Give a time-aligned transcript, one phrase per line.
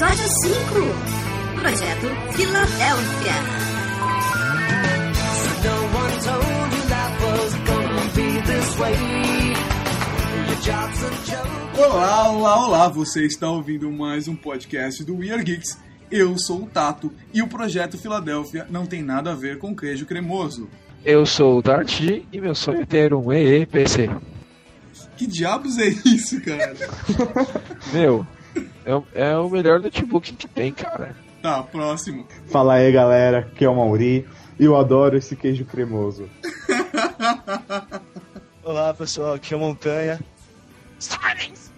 [0.00, 3.34] Episódio 5 Projeto Filadélfia.
[5.62, 8.96] No one told you life was gonna be this way.
[10.46, 11.50] Your job's a joke.
[11.78, 12.88] Olá, olá, olá!
[12.88, 15.78] Você está ouvindo mais um podcast do We Are Geeks.
[16.10, 20.06] Eu sou o Tato e o projeto Filadélfia não tem nada a ver com queijo
[20.06, 20.66] cremoso.
[21.04, 24.08] Eu sou o Dart G e meu sonho é ter um EEPC.
[25.18, 26.74] Que diabos é isso, cara?
[27.92, 28.26] Meu,
[28.84, 31.14] é, o- é o melhor notebook que tem, cara.
[31.42, 32.26] Tá, próximo.
[32.46, 34.26] Fala aí galera, aqui é o Mauri
[34.58, 36.28] e eu adoro esse queijo cremoso.
[38.62, 40.20] Olá pessoal, aqui é o Montanha.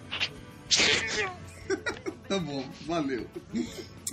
[2.28, 3.26] Tá bom, valeu.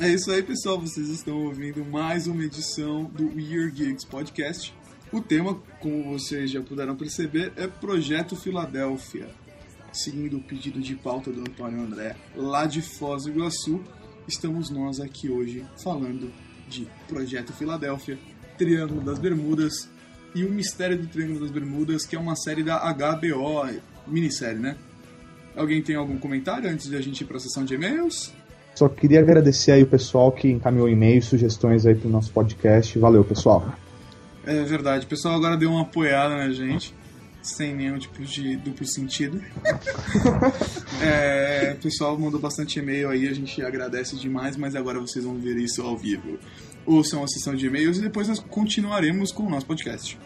[0.01, 0.77] É isso aí, pessoal.
[0.79, 4.73] Vocês estão ouvindo mais uma edição do We Are Geeks Podcast.
[5.11, 9.29] O tema, como vocês já puderam perceber, é Projeto Filadélfia.
[9.91, 13.81] Seguindo o pedido de pauta do Antônio André, lá de Foz do Iguaçu,
[14.27, 16.31] estamos nós aqui hoje falando
[16.67, 18.17] de Projeto Filadélfia,
[18.57, 19.89] Triângulo das Bermudas
[20.35, 23.67] e o Mistério do Triângulo das Bermudas, que é uma série da HBO,
[24.07, 24.75] minissérie, né?
[25.55, 28.31] Alguém tem algum comentário antes de a gente ir para a sessão de e-mails?
[28.75, 32.97] Só queria agradecer aí o pessoal que encaminhou e-mails, sugestões aí pro nosso podcast.
[32.99, 33.73] Valeu, pessoal.
[34.45, 36.93] É verdade, o pessoal agora deu uma apoiada na gente,
[37.41, 39.41] sem nenhum tipo de duplo sentido.
[41.01, 45.35] É, o pessoal mandou bastante e-mail aí, a gente agradece demais, mas agora vocês vão
[45.35, 46.37] ver isso ao vivo.
[46.85, 50.19] Ouçam a sessão de e-mails e depois nós continuaremos com o nosso podcast.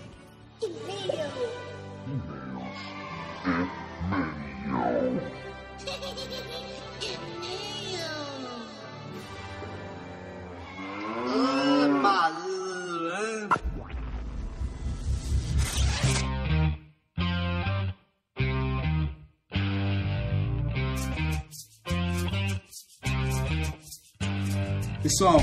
[25.13, 25.41] Pessoal,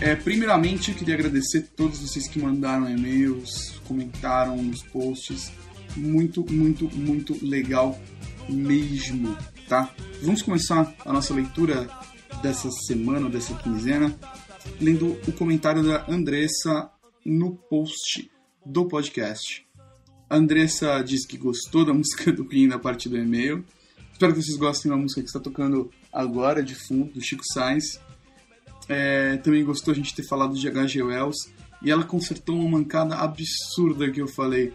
[0.00, 5.52] é, primeiramente eu queria agradecer todos vocês que mandaram e-mails, comentaram nos posts.
[5.96, 7.96] Muito, muito, muito legal
[8.48, 9.38] mesmo,
[9.68, 9.94] tá?
[10.22, 11.88] Vamos começar a nossa leitura
[12.42, 14.12] dessa semana, dessa quinzena,
[14.80, 16.90] lendo o comentário da Andressa
[17.24, 18.28] no post
[18.66, 19.64] do podcast.
[20.28, 23.64] A Andressa diz que gostou da música do Queen na parte do e-mail.
[24.12, 28.00] Espero que vocês gostem da música que está tocando agora de fundo, do Chico Sainz.
[28.88, 31.02] É, também gostou a gente ter falado de H.G.
[31.02, 31.52] Wells.
[31.82, 34.72] E ela consertou uma mancada absurda que eu falei,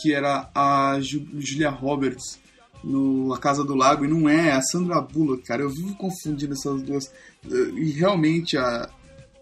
[0.00, 2.38] que era a Ju- Julia Roberts
[2.84, 4.04] no A Casa do Lago.
[4.04, 5.62] E não é, é a Sandra Bullock, cara.
[5.62, 7.06] Eu vivo confundindo essas duas.
[7.44, 8.88] Eh, E realmente a,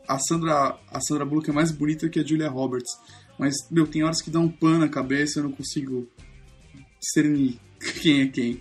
[0.09, 2.91] a, Sandra, a Sandra Bullock é mais bonita que a Julia Roberts.
[3.39, 6.09] Mas, meu, tem horas que dá um pano na cabeça, eu não consigo
[7.01, 7.59] discernir
[8.01, 8.61] quem é quem.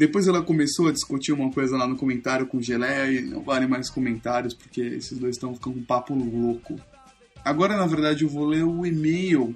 [0.00, 3.66] Depois ela começou a discutir uma coisa lá no comentário com Geleia e não vale
[3.66, 6.80] mais comentários porque esses dois estão ficando um papo louco.
[7.44, 9.54] Agora, na verdade, eu vou ler o e-mail.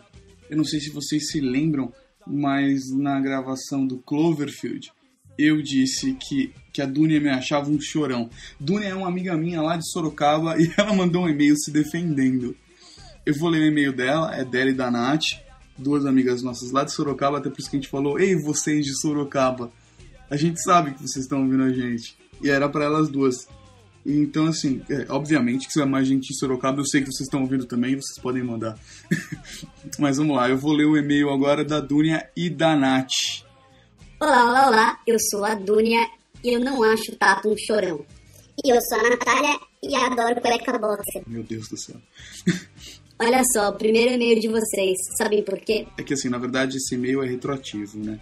[0.50, 1.90] Eu não sei se vocês se lembram,
[2.26, 4.92] mas na gravação do Cloverfield
[5.38, 8.28] eu disse que, que a Dunia me achava um chorão.
[8.60, 12.54] Dunia é uma amiga minha lá de Sorocaba e ela mandou um e-mail se defendendo.
[13.24, 15.40] Eu vou ler o e-mail dela, é dela e da Nath,
[15.78, 18.84] duas amigas nossas lá de Sorocaba, até por isso que a gente falou, ei, vocês
[18.84, 19.72] de Sorocaba.
[20.34, 22.18] A gente sabe que vocês estão ouvindo a gente.
[22.42, 23.46] E era pra elas duas.
[24.04, 27.06] E Então, assim, é, obviamente que se é mais gente em Sorocaba, eu sei que
[27.06, 28.76] vocês estão ouvindo também, vocês podem mandar.
[29.96, 33.44] Mas vamos lá, eu vou ler o e-mail agora da Dunia e da Nath.
[34.18, 35.00] Olá, olá, olá.
[35.06, 36.04] Eu sou a Dunia
[36.42, 38.04] e eu não acho o Tato um chorão.
[38.64, 41.22] E eu sou a Natália e adoro cueca boxer.
[41.28, 42.00] Meu Deus do céu.
[43.20, 44.98] Olha só, o primeiro e-mail de vocês.
[45.16, 45.86] Sabem por quê?
[45.96, 48.18] É que assim, na verdade, esse e-mail é retroativo, né?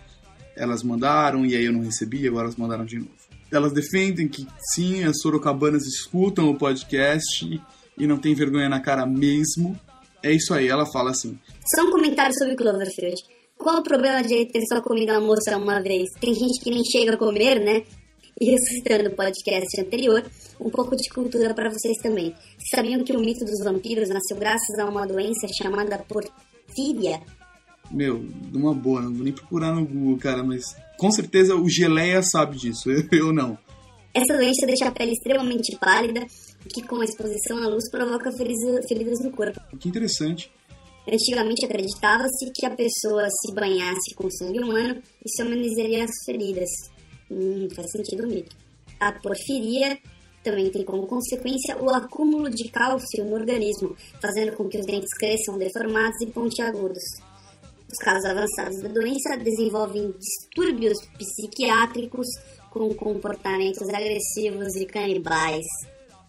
[0.57, 3.11] Elas mandaram e aí eu não recebi, agora elas mandaram de novo.
[3.51, 7.61] Elas defendem que sim, as sorocabanas escutam o podcast
[7.99, 9.79] e não tem vergonha na cara mesmo.
[10.23, 11.38] É isso aí, ela fala assim.
[11.75, 13.23] Só um comentário sobre Cloverfield.
[13.59, 16.11] Qual o problema de ter só comido almoço uma vez?
[16.21, 17.82] Tem gente que nem chega a comer, né?
[18.41, 20.25] E ressuscitando o podcast anterior,
[20.61, 22.35] um pouco de cultura para vocês também.
[22.75, 27.21] Sabiam que o mito dos vampiros nasceu graças a uma doença chamada porfíria?
[27.93, 32.23] Meu, numa boa, não vou nem procurar no Google, cara, mas com certeza o Geleia
[32.23, 33.59] sabe disso, eu, não.
[34.15, 36.27] Essa doença deixa a pele extremamente pálida,
[36.69, 39.59] que com a exposição à luz provoca feridas feridas no corpo.
[39.79, 40.50] Que interessante.
[41.09, 46.69] Antigamente acreditava-se que a pessoa se banhasse com sangue humano isso amenizaria as feridas.
[47.31, 48.55] Hum, faz sentido o mito.
[49.00, 49.99] A porfiria
[50.45, 55.12] também tem como consequência o acúmulo de cálcio no organismo, fazendo com que os dentes
[55.19, 57.03] cresçam deformados e pontiagudos.
[57.93, 62.27] Os casos avançados da doença desenvolvem distúrbios psiquiátricos
[62.71, 65.67] com comportamentos agressivos e canibais.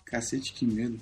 [0.06, 1.00] Cacete, que medo.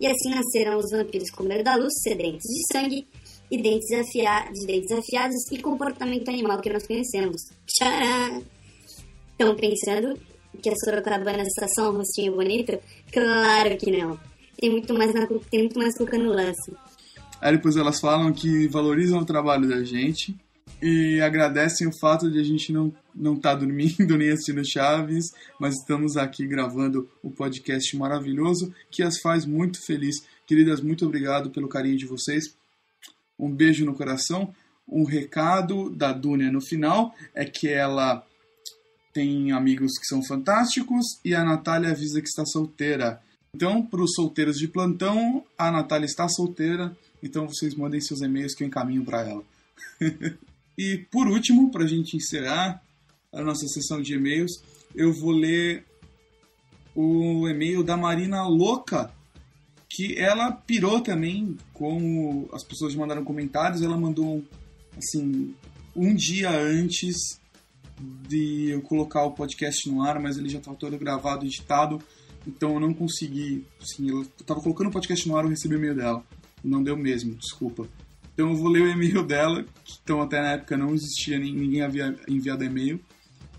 [0.00, 3.08] E assim nasceram os vampiros com medo da luz, sedentos de sangue
[3.50, 4.48] e dentes, afia...
[4.52, 7.42] de dentes afiados e comportamento animal que nós conhecemos.
[7.66, 8.44] Tcharam!
[9.32, 10.16] Estão pensando
[10.62, 12.78] que a Sorocabana é só um rostinho bonito?
[13.12, 14.18] Claro que não.
[14.56, 15.26] Tem muito mais, na...
[15.26, 16.72] Tem muito mais cuca no lance.
[17.40, 20.36] Aí depois elas falam que valorizam o trabalho da gente
[20.82, 25.74] e agradecem o fato de a gente não não tá dormindo nem assistindo Chaves, mas
[25.74, 30.16] estamos aqui gravando o podcast maravilhoso que as faz muito feliz.
[30.46, 32.54] Queridas, muito obrigado pelo carinho de vocês.
[33.38, 34.54] Um beijo no coração.
[34.86, 38.24] Um recado da Dunia no final é que ela
[39.12, 43.20] tem amigos que são fantásticos e a Natália avisa que está solteira.
[43.54, 48.54] Então, para os solteiros de plantão, a Natália está solteira, então vocês mandem seus e-mails
[48.54, 49.42] que eu encaminho para ela.
[50.76, 52.82] e por último, para a gente encerrar
[53.32, 54.62] a nossa sessão de e-mails,
[54.94, 55.84] eu vou ler
[56.94, 59.12] o e-mail da Marina Louca,
[59.88, 64.44] que ela pirou também, como as pessoas mandaram comentários, ela mandou
[64.96, 65.54] assim
[65.94, 67.40] um dia antes
[68.28, 72.00] de eu colocar o podcast no ar, mas ele já estava todo gravado, editado,
[72.46, 73.64] então eu não consegui.
[73.80, 76.24] Assim, eu estava colocando o podcast no ar, eu recebi o e-mail dela.
[76.62, 77.88] Não deu mesmo, desculpa.
[78.34, 81.82] Então eu vou ler o e-mail dela, que então até na época não existia, ninguém
[81.82, 83.00] havia enviado e-mail.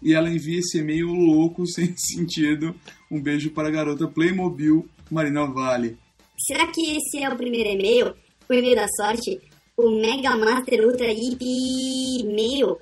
[0.01, 2.73] E ela envia esse e-mail louco, sem sentido.
[3.11, 5.97] Um beijo para a garota Playmobil, Marina Vale.
[6.47, 8.15] Será que esse é o primeiro e-mail?
[8.47, 9.41] O e-mail da sorte?
[9.75, 12.77] O Mega Master Ultra Hippie e-mail?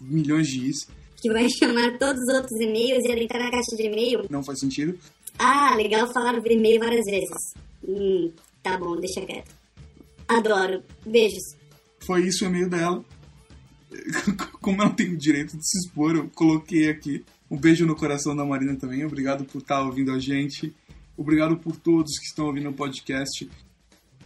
[0.00, 0.88] Milhões de is.
[1.20, 4.26] Que vai chamar todos os outros e-mails e adentrar na caixa de e-mail?
[4.30, 4.98] Não faz sentido.
[5.38, 7.54] Ah, legal falar o e-mail várias vezes.
[7.86, 8.32] Hum,
[8.62, 9.54] tá bom, deixa quieto.
[10.28, 10.82] Adoro.
[11.04, 11.56] Beijos.
[12.06, 13.04] Foi isso o e-mail dela.
[14.60, 17.24] Como ela tem o direito de se expor, eu coloquei aqui.
[17.50, 19.04] Um beijo no coração da Marina também.
[19.04, 20.74] Obrigado por estar ouvindo a gente.
[21.16, 23.48] Obrigado por todos que estão ouvindo o podcast.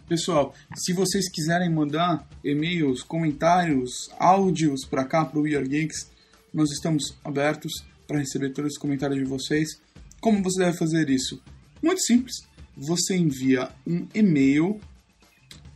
[0.09, 6.09] Pessoal, se vocês quiserem mandar e-mails, comentários, áudios para cá, para o We Are Geeks,
[6.55, 7.73] nós estamos abertos
[8.07, 9.81] para receber todos os comentários de vocês.
[10.21, 11.43] Como você deve fazer isso?
[11.83, 12.37] Muito simples.
[12.77, 14.79] Você envia um e-mail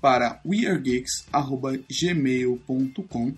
[0.00, 3.34] para weargeeks.gmail.com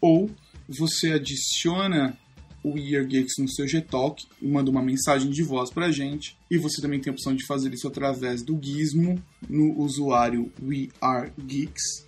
[0.00, 0.30] ou
[0.68, 2.18] você adiciona
[2.64, 6.36] o Year Geeks no seu Gtalk e manda uma mensagem de voz pra gente.
[6.50, 10.88] E você também tem a opção de fazer isso através do Gizmo no usuário We
[11.00, 12.06] Are Geeks.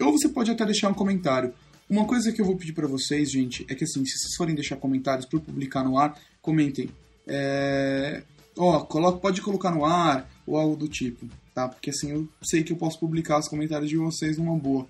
[0.00, 1.52] Ou você pode até deixar um comentário.
[1.90, 4.54] Uma coisa que eu vou pedir para vocês, gente, é que assim, se vocês forem
[4.54, 6.88] deixar comentários para publicar no ar, comentem.
[7.26, 8.22] É...
[8.58, 11.68] Ó, coloca, pode colocar no ar ou algo do tipo, tá?
[11.68, 14.86] Porque assim eu sei que eu posso publicar os comentários de vocês numa boa.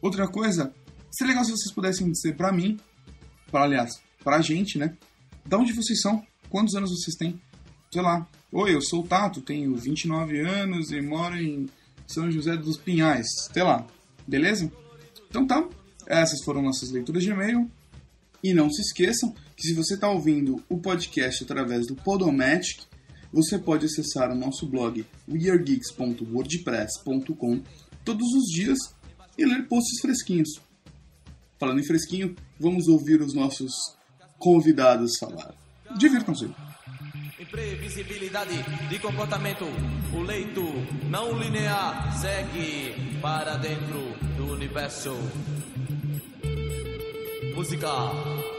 [0.00, 0.72] Outra coisa,
[1.10, 2.78] seria legal se vocês pudessem dizer pra mim,
[3.50, 4.96] para aliás, pra gente, né?
[5.44, 6.24] Da onde vocês são?
[6.48, 7.40] Quantos anos vocês têm?
[7.92, 8.26] Sei lá.
[8.50, 11.68] Oi, eu sou o Tato, tenho 29 anos e moro em
[12.06, 13.26] São José dos Pinhais.
[13.52, 13.86] Sei lá.
[14.26, 14.70] Beleza?
[15.28, 15.68] Então tá.
[16.06, 17.70] Essas foram nossas leituras de e-mail.
[18.42, 22.82] E não se esqueçam que se você está ouvindo o podcast através do Podomatic,
[23.32, 27.62] você pode acessar o nosso blog weargeeks.wordpress.com
[28.04, 28.78] todos os dias
[29.36, 30.60] e ler posts fresquinhos.
[31.58, 33.72] Falando em fresquinho, vamos ouvir os nossos
[34.38, 35.54] convidados falar.
[35.98, 36.48] Divirtam-se.
[37.40, 38.54] Imprevisibilidade
[38.88, 39.64] de comportamento.
[40.14, 40.62] O leito
[41.08, 45.16] não linear segue para dentro do universo.
[47.54, 48.55] Música.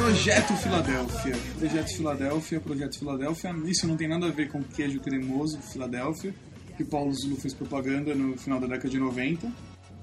[0.00, 1.36] Projeto Filadélfia.
[1.58, 3.54] Projeto Filadélfia, Projeto Filadélfia.
[3.66, 6.34] Isso não tem nada a ver com queijo cremoso Filadélfia,
[6.74, 9.46] que Paulo Zulu fez propaganda no final da década de 90.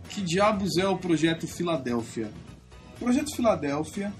[0.07, 2.29] Que diabos é o Projeto Filadélfia?
[2.99, 4.13] Projeto Filadélfia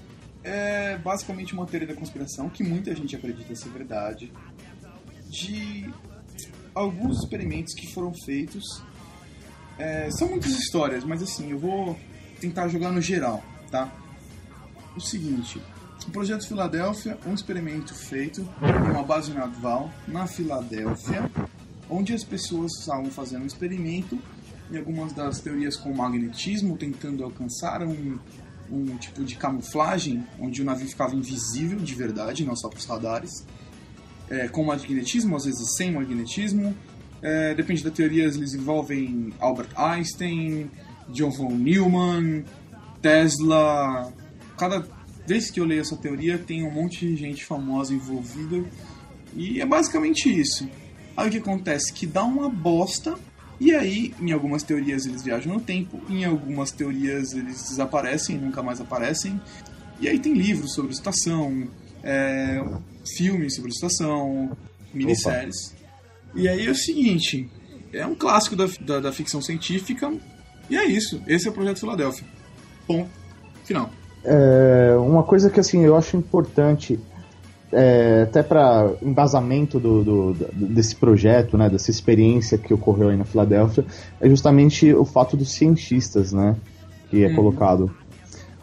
[0.43, 4.33] é basicamente uma teoria da conspiração que muita gente acredita ser verdade,
[5.29, 5.87] de
[6.73, 8.63] alguns experimentos que foram feitos.
[9.77, 11.95] É, são muitas histórias, mas assim, eu vou
[12.41, 13.93] tentar jogar no geral, tá?
[14.97, 15.61] O seguinte,
[16.07, 21.29] o Projeto Filadélfia um experimento feito em uma base naval na Filadélfia,
[21.87, 24.17] onde as pessoas estavam fazendo um experimento
[24.71, 28.17] em algumas das teorias com magnetismo, tentando alcançar um,
[28.71, 32.85] um tipo de camuflagem, onde o navio ficava invisível de verdade, não só para os
[32.85, 33.45] radares,
[34.31, 36.75] é, com magnetismo, às vezes sem magnetismo.
[37.21, 40.71] É, depende da teoria, eles envolvem Albert Einstein,
[41.09, 42.45] John von Neumann,
[42.99, 44.11] Tesla.
[44.57, 44.87] Cada
[45.25, 48.65] vez que eu leio essa teoria, tem um monte de gente famosa envolvida.
[49.35, 50.67] E é basicamente isso.
[51.15, 51.93] Aí o que acontece?
[51.93, 53.17] Que dá uma bosta
[53.59, 58.61] E aí, em algumas teorias eles viajam no tempo, em algumas teorias eles desaparecem, nunca
[58.61, 59.41] mais aparecem.
[59.99, 61.67] E aí tem livros sobre estação,
[62.03, 62.63] é,
[63.15, 64.55] filmes sobre estação,
[64.93, 65.75] minisséries.
[66.35, 67.49] E aí é o seguinte,
[67.91, 70.13] é um clássico da, da, da ficção científica,
[70.69, 71.21] e é isso.
[71.25, 72.27] Esse é o Projeto Filadélfia.
[72.85, 73.09] Ponto.
[73.63, 73.91] Final.
[74.29, 76.99] É, uma coisa que assim eu acho importante
[77.71, 83.23] é, até para embasamento do, do- desse projeto, né, dessa experiência que ocorreu aí na
[83.25, 83.85] Filadélfia,
[84.19, 86.55] é justamente o fato dos cientistas, né,
[87.09, 87.89] que é colocado.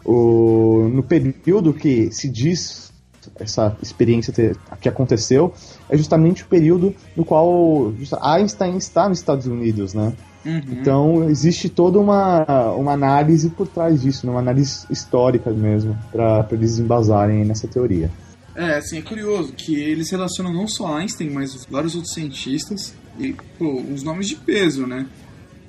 [0.03, 2.91] O, no período que se diz
[3.39, 5.51] essa experiência ter- que aconteceu,
[5.89, 7.91] é justamente o período no qual
[8.21, 10.13] Einstein está nos Estados Unidos, né?
[10.45, 10.61] Uhum.
[10.71, 16.47] Então existe toda uma, uma análise por trás disso, né, uma análise histórica mesmo, para
[16.51, 18.11] eles embasarem nessa teoria.
[18.55, 23.33] É, assim, é curioso que eles relacionam não só Einstein, mas vários outros cientistas e,
[23.57, 25.07] pô, uns nomes de peso, né?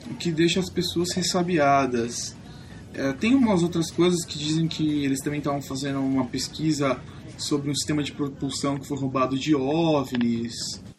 [0.08, 2.36] O que deixa as pessoas ressabiadas.
[2.94, 6.98] É, tem umas outras coisas que dizem que eles também estavam fazendo uma pesquisa
[7.36, 10.54] sobre um sistema de propulsão que foi roubado de OVNIs.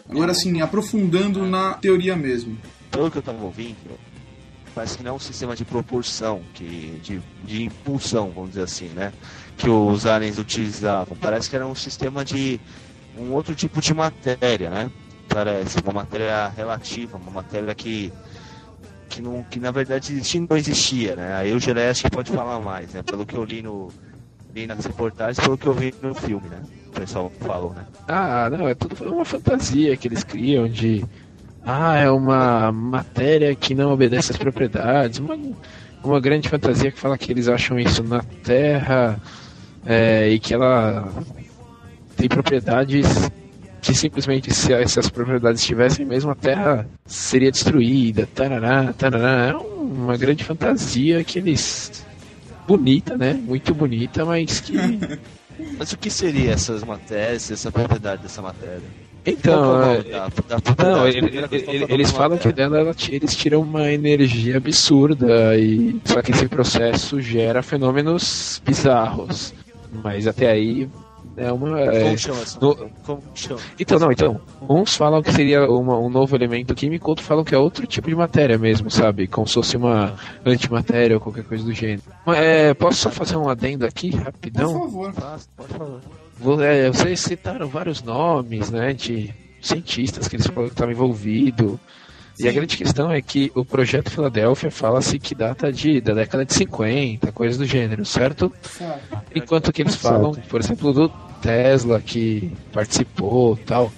[0.09, 2.57] Agora, assim, aprofundando na teoria mesmo.
[2.91, 3.99] Pelo que eu tava ouvindo,
[4.73, 8.89] parece que não é um sistema de propulsão, que, de, de impulsão, vamos dizer assim,
[8.89, 9.11] né?
[9.57, 11.17] Que os aliens utilizavam.
[11.17, 12.59] Parece que era um sistema de
[13.17, 14.91] um outro tipo de matéria, né?
[15.27, 18.11] Parece, uma matéria relativa, uma matéria que
[19.09, 21.35] que, não, que na verdade não existia, né?
[21.35, 23.01] Aí o Gelé acho que pode falar mais, né?
[23.03, 23.89] Pelo que eu li no
[24.53, 26.61] li nas reportagens, pelo que eu vi no filme, né?
[26.87, 27.85] O pessoal falou, né?
[28.07, 31.05] Ah, não, é tudo uma fantasia que eles criam de.
[31.69, 35.19] Ah, é uma matéria que não obedece às propriedades.
[35.19, 35.37] Uma,
[36.01, 39.21] uma grande fantasia que fala que eles acham isso na Terra
[39.85, 41.11] é, e que ela
[42.15, 43.05] tem propriedades
[43.81, 48.29] que simplesmente se, se as propriedades tivessem mesmo a Terra seria destruída.
[48.33, 49.49] Tarará, tarará.
[49.49, 52.05] É uma grande fantasia que eles.
[52.65, 53.33] Bonita, né?
[53.33, 54.73] Muito bonita, mas que.
[55.75, 59.06] Mas o que seria essas matérias, essa propriedade dessa matéria?
[59.27, 60.27] Então, é da-
[60.77, 60.83] da?
[60.83, 61.19] Não, ele-
[61.67, 66.47] ele- eles falam que dela ela eles tiram uma energia absurda e só que esse
[66.47, 69.53] processo gera fenômenos bizarros.
[70.03, 70.87] Mas até aí
[71.35, 71.79] é uma.
[71.81, 72.57] é- Como chama essa?
[72.61, 72.89] no-?
[73.79, 77.53] Então não, então uns falam que seria uma- um novo elemento químico, outros falam que
[77.53, 79.27] é outro tipo de matéria mesmo, sabe?
[79.27, 80.13] Como se fosse uma
[80.45, 82.01] antimatéria ou qualquer coisa do gênero.
[82.25, 84.73] Mas, é, posso só fazer um adendo aqui Por rapidão?
[84.73, 85.13] favor.
[85.57, 85.89] Pode falar.
[85.89, 91.77] Vo- é, vocês citaram vários nomes, né, de cientistas que eles falaram que estavam envolvidos.
[92.39, 96.45] E a grande questão é que o projeto Filadélfia fala-se que data de, da década
[96.45, 98.53] de 50, coisas do gênero, certo?
[98.61, 99.17] Certo.
[99.33, 100.13] Enquanto que eles Certo.
[100.13, 101.09] falam, por exemplo, do
[101.41, 103.91] Tesla que participou tal.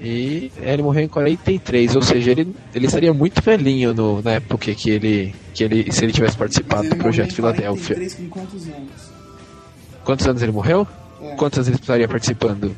[0.00, 4.72] E ele morreu em 43, ou seja, ele, ele estaria muito velhinho no, na época
[4.74, 5.92] que ele, que ele.
[5.92, 7.96] Se ele tivesse participado Mas do ele projeto Filadélfia.
[7.96, 9.12] 43 com quantos anos?
[10.04, 10.86] Quantos anos ele morreu?
[11.22, 11.34] É.
[11.36, 12.74] Quantos anos ele estaria participando?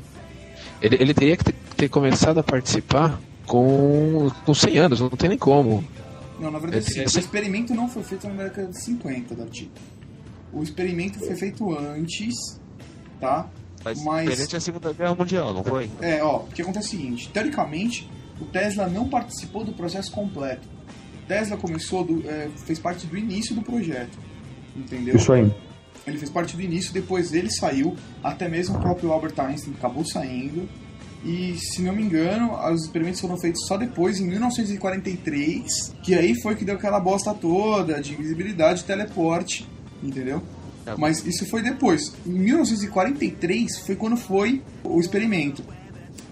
[0.82, 5.28] Ele, ele teria que ter, ter começado a participar com, com 100 anos, não tem
[5.30, 5.82] nem como.
[6.38, 9.46] Não, na verdade, sim, esse- o experimento não foi feito na década de 50 da.
[10.52, 12.34] O experimento foi feito antes,
[13.20, 13.48] tá?
[13.84, 15.90] Mas, Mas- durante a Segunda Guerra Mundial, não foi?
[16.00, 18.10] É, ó, o que acontece é o seguinte, teoricamente,
[18.40, 20.66] o Tesla não participou do processo completo.
[21.22, 24.18] O Tesla começou, do, é, fez parte do início do projeto,
[24.76, 25.16] entendeu?
[25.16, 25.50] Isso aí.
[26.06, 30.04] Ele fez parte do início, depois ele saiu, até mesmo o próprio Albert Einstein acabou
[30.04, 30.68] saindo.
[31.24, 36.34] E, se não me engano, os experimentos foram feitos só depois, em 1943, que aí
[36.42, 39.66] foi que deu aquela bosta toda de invisibilidade, teleporte,
[40.02, 40.42] entendeu?
[40.84, 40.94] Tá.
[40.98, 42.12] Mas isso foi depois.
[42.26, 45.64] Em 1943 foi quando foi o experimento.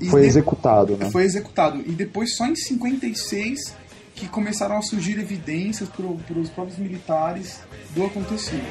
[0.00, 1.10] E Foi de- executado, né?
[1.10, 1.80] foi executado.
[1.86, 3.74] E depois, só em 56,
[4.22, 7.58] que começaram a surgir evidências para os próprios militares
[7.90, 8.62] do acontecido.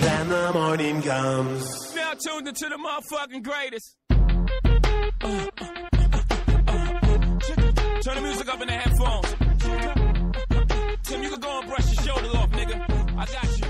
[0.00, 1.94] Then the morning comes.
[1.94, 3.94] Now tuned into the motherfucking greatest.
[8.02, 9.36] Turn the music up in the headphones.
[11.04, 12.74] Tim, you can go and brush your shoulders off, nigga.
[13.16, 13.66] I got you.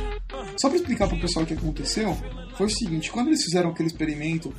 [0.57, 2.17] Só para explicar para o pessoal o que aconteceu,
[2.57, 4.55] foi o seguinte: quando eles fizeram aquele experimento,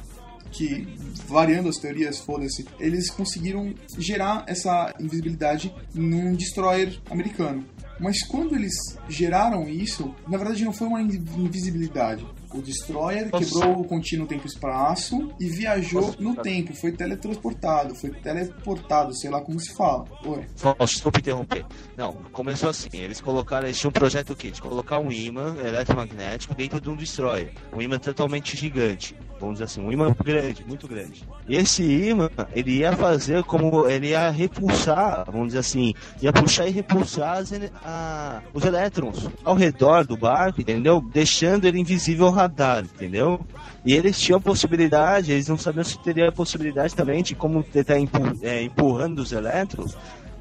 [0.52, 0.88] que
[1.28, 7.66] variando as teorias, foda-se, eles conseguiram gerar essa invisibilidade num destroyer americano.
[8.00, 8.74] Mas quando eles
[9.08, 12.26] geraram isso, na verdade não foi uma invisibilidade.
[12.54, 13.46] O Destroyer Nossa.
[13.46, 16.74] quebrou o contínuo tempo-espaço e viajou no tempo.
[16.74, 20.06] Foi teletransportado, foi teleportado, sei lá como se fala.
[20.26, 20.46] Oi.
[20.86, 21.66] Desculpa interromper.
[21.98, 22.90] Não, começou assim.
[22.94, 24.52] Eles colocaram, eles tinham um projeto o quê?
[24.52, 27.52] De colocar um imã eletromagnético dentro de um destroyer.
[27.74, 29.16] Um imã totalmente gigante.
[29.38, 31.28] Vamos dizer assim, um imã grande, muito grande.
[31.48, 33.88] E esse imã, ele ia fazer como.
[33.90, 37.52] Ele ia repulsar, vamos dizer assim, ia puxar e repulsar as
[37.84, 41.02] a- os elétrons ao redor do barco, entendeu?
[41.02, 43.40] Deixando ele invisível radar, entendeu?
[43.86, 47.64] E eles tinham a possibilidade, eles não sabiam se teria a possibilidade também de como
[47.64, 49.96] tentar empu- é, empurrando os elétrons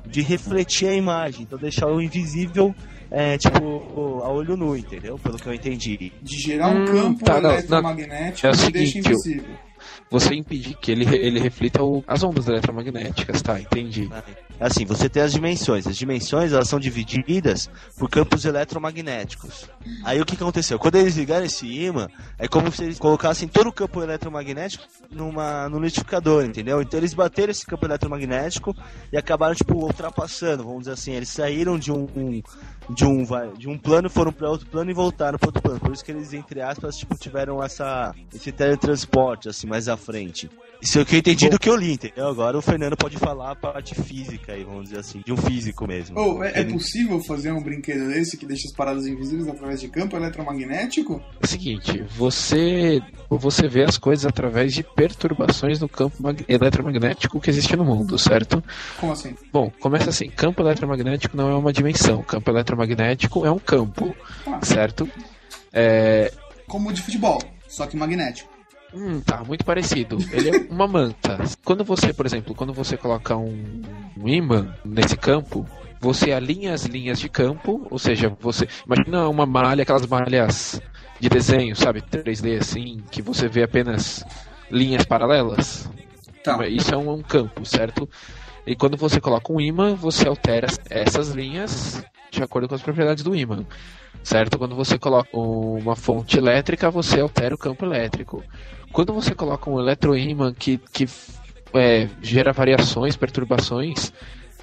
[0.06, 2.74] de refletir a imagem, então deixar o invisível,
[3.10, 5.18] é, tipo, a olho nu, entendeu?
[5.18, 6.12] Pelo que eu entendi.
[6.20, 8.52] De gerar um Hum, campo tá, não, eletromagnético não.
[8.52, 9.54] É o que deixa seguinte, eu- invisível.
[10.10, 13.60] Você impedir que ele, ele reflita o- as ondas eletromagnéticas, tá?
[13.60, 14.08] Entendi.
[14.60, 15.86] Assim, você tem as dimensões.
[15.86, 17.68] As dimensões, elas são divididas
[17.98, 19.68] por campos eletromagnéticos.
[20.04, 20.78] Aí o que aconteceu?
[20.78, 22.08] Quando eles ligaram esse imã,
[22.38, 26.80] é como se eles colocassem todo o campo eletromagnético numa, no liquidificador, entendeu?
[26.80, 28.74] Então eles bateram esse campo eletromagnético
[29.12, 31.12] e acabaram, tipo, ultrapassando, vamos dizer assim.
[31.12, 32.42] Eles saíram de um, um-
[32.90, 33.24] de um,
[33.56, 35.80] de um plano, foram para outro plano e voltaram para outro plano.
[35.80, 40.50] Por isso que eles, entre aspas, tipo, tiveram essa, esse teletransporte, assim, mais à frente.
[40.82, 42.28] Isso é o que eu entendi do que eu li, entendeu?
[42.28, 45.86] Agora o Fernando pode falar a parte física aí, vamos dizer assim, de um físico
[45.86, 46.18] mesmo.
[46.18, 49.88] Ou é, é possível fazer um brinquedo desse que deixa as paradas invisíveis através de
[49.88, 51.22] campo eletromagnético?
[51.40, 57.40] É o seguinte, você você vê as coisas através de perturbações no campo mag- eletromagnético
[57.40, 58.62] que existe no mundo, certo?
[59.00, 59.34] Como assim?
[59.52, 64.14] Bom, começa assim, campo eletromagnético não é uma dimensão, campo eletromagnético é um campo,
[64.46, 64.60] Ah.
[64.62, 65.08] certo?
[65.72, 66.30] É,
[66.68, 68.53] Como o de futebol, só que magnético.
[68.94, 70.18] Hum, tá, muito parecido.
[70.32, 71.38] Ele é uma manta.
[71.64, 73.82] Quando você, por exemplo, quando você coloca um,
[74.16, 75.66] um imã nesse campo,
[76.00, 80.80] você alinha as linhas de campo, ou seja, você imagina uma malha, aquelas malhas
[81.18, 84.24] de desenho, sabe, 3D assim, que você vê apenas
[84.70, 85.90] linhas paralelas.
[86.44, 86.66] Tá.
[86.68, 88.08] Isso é um, um campo, certo?
[88.66, 93.24] E quando você coloca um imã, você altera essas linhas de acordo com as propriedades
[93.24, 93.64] do imã.
[94.22, 94.58] Certo?
[94.58, 98.42] Quando você coloca uma fonte elétrica, você altera o campo elétrico.
[98.94, 101.04] Quando você coloca um eletroímã que, que
[101.74, 104.12] é, gera variações, perturbações,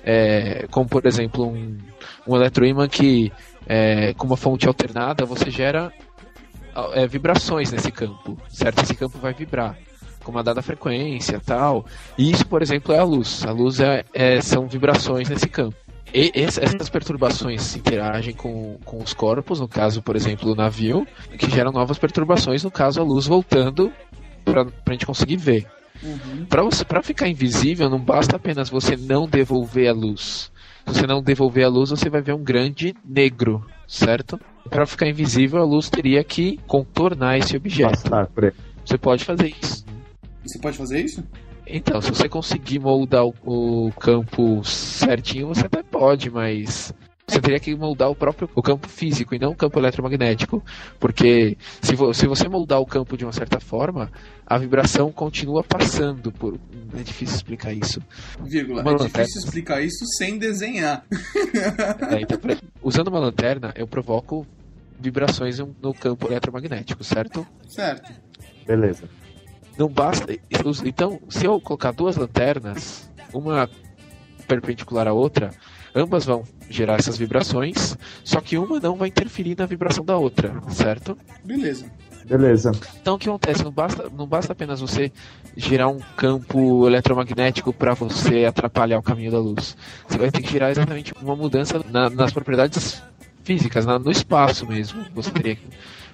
[0.06, 1.78] é, como por exemplo um,
[2.26, 3.30] um eletroímã que
[3.68, 5.92] é, com uma fonte alternada, você gera
[6.94, 8.82] é, vibrações nesse campo, certo?
[8.82, 9.78] Esse campo vai vibrar
[10.24, 11.86] com uma dada frequência tal.
[12.18, 13.46] E isso, por exemplo, é a luz.
[13.46, 15.76] A luz é, é- são vibrações nesse campo.
[16.14, 21.08] E ess- essas perturbações interagem com, com os corpos, no caso, por exemplo, o navio,
[21.38, 23.92] que geram novas perturbações, no caso, a luz voltando
[24.44, 25.68] para a gente conseguir ver.
[26.04, 26.46] Uhum.
[26.50, 30.52] Para você para ficar invisível, não basta apenas você não devolver a luz.
[30.88, 34.40] Se você não devolver a luz, você vai ver um grande negro, certo?
[34.70, 38.02] Para ficar invisível, a luz teria que contornar esse objeto.
[38.10, 38.56] Passar por ele.
[38.84, 39.86] Você pode fazer isso.
[40.44, 41.24] Você pode fazer isso?
[41.74, 46.94] Então, se você conseguir moldar o, o campo certinho, você até pode, mas
[47.28, 50.62] você teria que moldar o próprio o campo físico e não o campo eletromagnético,
[51.00, 54.12] porque se, vo- se você moldar o campo de uma certa forma,
[54.46, 56.60] a vibração continua passando por.
[56.98, 58.02] É difícil explicar isso.
[58.44, 58.82] Vírgula.
[58.82, 59.24] Uma é lanterna.
[59.26, 61.06] difícil explicar isso sem desenhar.
[62.12, 64.46] É, então, pra- usando uma lanterna, eu provoco
[65.00, 67.48] vibrações no- no campo eletromagnético, certo?
[67.70, 68.12] Certo.
[68.68, 69.08] Beleza.
[69.78, 70.36] Não basta.
[70.86, 73.70] Então, se eu colocar duas lanternas, uma
[74.48, 75.52] perpendicular à outra,
[75.96, 80.54] ambas vão gerar essas vibrações, só que uma não vai interferir na vibração da outra,
[80.70, 81.18] certo?
[81.44, 81.86] Beleza.
[82.26, 82.72] Beleza.
[83.02, 83.64] Então o que acontece?
[83.64, 85.12] Não basta, não basta apenas você
[85.58, 89.76] gerar um campo eletromagnético para você atrapalhar o caminho da luz.
[90.08, 93.02] Você vai ter que gerar exatamente uma mudança na- nas propriedades
[93.44, 95.04] físicas, na- no espaço mesmo.
[95.16, 95.64] Você teria que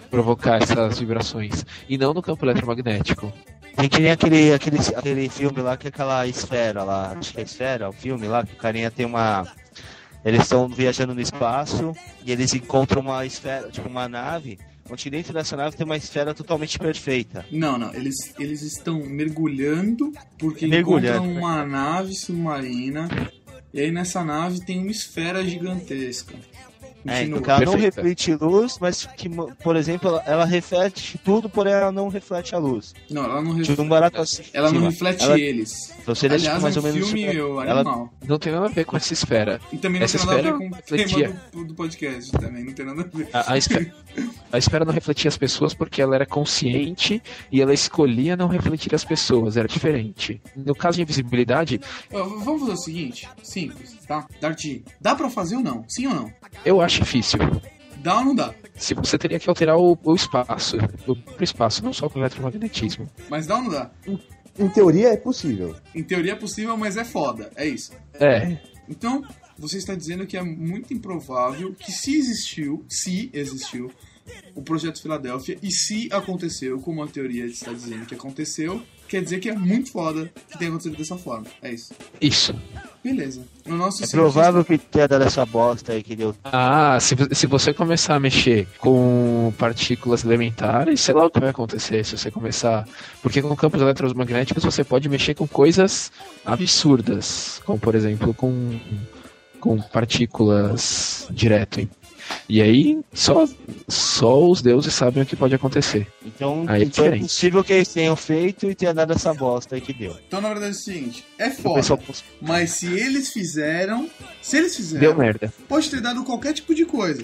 [0.10, 1.66] provocar essas vibrações.
[1.88, 3.32] E não no campo eletromagnético.
[3.76, 7.16] Tem que nem aquele, aquele, aquele filme lá que é aquela esfera lá.
[7.18, 9.46] Acho que é esfera, o filme lá, que o carinha tem uma.
[10.26, 11.94] Eles estão viajando no espaço
[12.26, 14.58] e eles encontram uma esfera, tipo uma nave,
[14.90, 17.46] onde dentro dessa nave tem uma esfera totalmente perfeita.
[17.52, 17.94] Não, não.
[17.94, 23.08] Eles, eles estão mergulhando porque Mergulhando, encontram uma nave submarina.
[23.72, 26.34] E aí nessa nave tem uma esfera gigantesca.
[27.06, 27.38] É, Continua.
[27.40, 28.02] porque ela não Perfeita.
[28.02, 29.30] reflete luz, mas que,
[29.64, 32.94] por exemplo, ela, ela reflete tudo, porém ela não reflete a luz.
[33.10, 34.44] Não, ela não, De reflete, um barato assim.
[34.54, 35.94] ela não reflete Ela- eles.
[36.06, 37.10] Você deixa Aliás, mais é ou um menos.
[37.10, 38.14] filme meu, ela- animal.
[38.28, 39.60] Não tem nada a ver com essa esfera.
[39.72, 41.76] E também não Essa tem nada a ver esfera com o refletia- tema do, do
[41.76, 42.64] podcast também.
[42.66, 43.30] Não tem nada a ver.
[43.34, 43.94] A, a esfera,
[44.52, 48.94] a esfera não refletia as pessoas porque ela era consciente e ela escolhia não refletir
[48.96, 50.42] as pessoas, era diferente.
[50.56, 51.80] No caso de invisibilidade,
[52.12, 54.26] vamos fazer o seguinte, simples, tá?
[54.42, 55.86] Darty, dá pra fazer ou não?
[55.88, 56.32] Sim ou não?
[56.66, 57.40] eu acho difícil.
[57.98, 58.54] Dá ou não dá?
[58.76, 63.08] Se você teria que alterar o, o espaço, o espaço, não só com o eletromagnetismo.
[63.30, 63.92] Mas dá ou não dá?
[64.58, 65.76] Em teoria é possível.
[65.94, 67.52] Em teoria é possível, mas é foda.
[67.56, 67.92] É isso.
[68.14, 68.58] É,
[68.90, 69.24] Então,
[69.58, 73.92] você está dizendo que é muito improvável que se existiu, se existiu,
[74.56, 79.40] o projeto Filadélfia e se aconteceu, como a teoria está dizendo que aconteceu, quer dizer
[79.40, 81.46] que é muito foda que tenha acontecido dessa forma.
[81.62, 81.94] É isso.
[82.20, 82.56] isso.
[83.04, 83.42] Beleza.
[83.66, 86.36] O nosso É provável que tenha dado essa bosta aí que deu.
[86.44, 91.50] Ah, se, se você começar a mexer com partículas elementares, sei lá o que vai
[91.50, 92.88] acontecer se você começar.
[93.22, 96.12] Porque com campos eletromagnéticos você pode mexer com coisas
[96.46, 98.78] absurdas, como por exemplo com,
[99.60, 101.88] com partículas direto.
[102.50, 103.48] E aí só,
[103.88, 106.08] só os deuses sabem o que pode acontecer.
[106.26, 107.22] Então, Aí é então é diferente.
[107.24, 110.16] possível que eles tenham feito e tenha dado essa bosta aí que deu.
[110.28, 112.20] Então, na verdade, é o seguinte: é O pessoal foda.
[112.42, 114.10] Mas se eles fizeram.
[114.42, 115.00] Se eles fizeram.
[115.02, 115.54] Deu merda.
[115.68, 117.24] Pode ter dado qualquer tipo de coisa.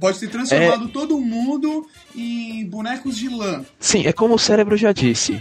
[0.00, 1.86] Pode ter transformado todo mundo
[2.16, 3.64] em bonecos de lã.
[3.78, 5.40] Sim, é como o cérebro já disse.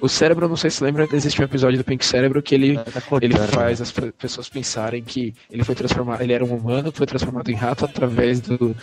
[0.00, 3.02] O cérebro, não sei se lembra, existe um episódio do Pink Cérebro que ele, Tá
[3.20, 7.06] ele faz as pe- pessoas pensarem que ele foi transformado, ele era um humano foi
[7.06, 8.74] transformado em rato através do,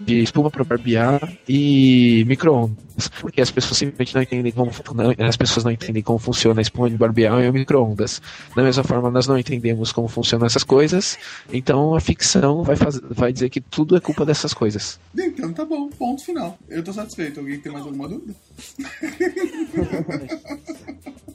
[0.00, 3.08] de espuma para barbear e micro-ondas.
[3.20, 6.62] Porque as pessoas simplesmente não entendem como não, as pessoas não entendem como funciona a
[6.62, 8.22] espuma de barbear e o micro-ondas.
[8.54, 11.18] Da mesma forma, nós não entendemos como funcionam essas coisas,
[11.52, 14.98] então a ficção vai, faz, vai dizer que tudo é culpa dessas coisas.
[15.16, 16.58] Então tá bom, ponto final.
[16.68, 17.40] Eu tô satisfeito.
[17.40, 18.34] Alguém tem mais alguma dúvida?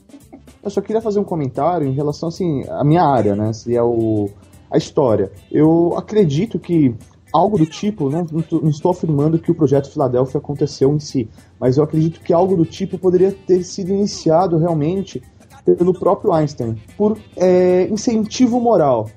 [0.62, 3.52] Eu só queria fazer um comentário em relação, assim, à minha área, né?
[3.52, 4.30] Se é o,
[4.70, 5.32] a história.
[5.50, 6.94] Eu acredito que
[7.32, 11.28] algo do tipo, não, não não estou afirmando que o projeto Filadélfia aconteceu em si,
[11.58, 15.22] mas eu acredito que algo do tipo poderia ter sido iniciado realmente
[15.64, 19.08] pelo próprio Einstein, por é, incentivo moral.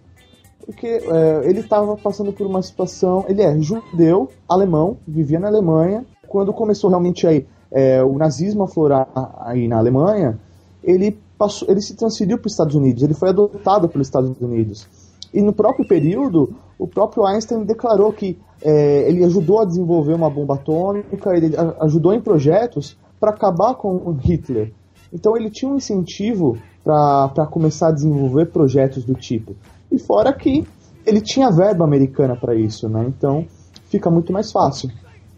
[0.65, 3.25] Porque é, ele estava passando por uma situação.
[3.27, 6.05] Ele é judeu, alemão, vivia na Alemanha.
[6.27, 9.07] Quando começou realmente aí, é, o nazismo a florar
[9.41, 10.39] aí na Alemanha,
[10.83, 14.87] ele, passou, ele se transferiu para os Estados Unidos, ele foi adotado pelos Estados Unidos.
[15.33, 20.29] E no próprio período, o próprio Einstein declarou que é, ele ajudou a desenvolver uma
[20.29, 24.73] bomba atômica, ele ajudou em projetos para acabar com Hitler.
[25.13, 29.55] Então ele tinha um incentivo para começar a desenvolver projetos do tipo.
[29.91, 30.67] E fora que
[31.05, 33.05] ele tinha verba americana para isso, né?
[33.07, 33.45] Então
[33.89, 34.89] fica muito mais fácil.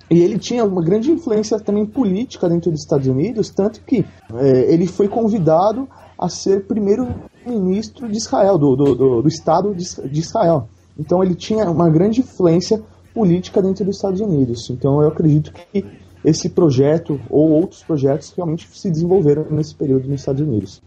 [0.09, 4.73] E ele tinha uma grande influência também política dentro dos Estados Unidos, tanto que é,
[4.73, 10.19] ele foi convidado a ser primeiro-ministro de Israel, do, do, do, do Estado de, de
[10.19, 10.69] Israel.
[10.99, 12.81] Então ele tinha uma grande influência
[13.13, 14.69] política dentro dos Estados Unidos.
[14.69, 15.85] Então eu acredito que
[16.25, 20.81] esse projeto ou outros projetos realmente se desenvolveram nesse período nos Estados Unidos.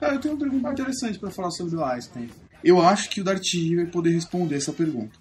[0.00, 2.28] Ah, eu tenho uma pergunta interessante pra falar sobre o Einstein.
[2.62, 5.12] Eu acho que o Darty vai poder responder essa pergunta.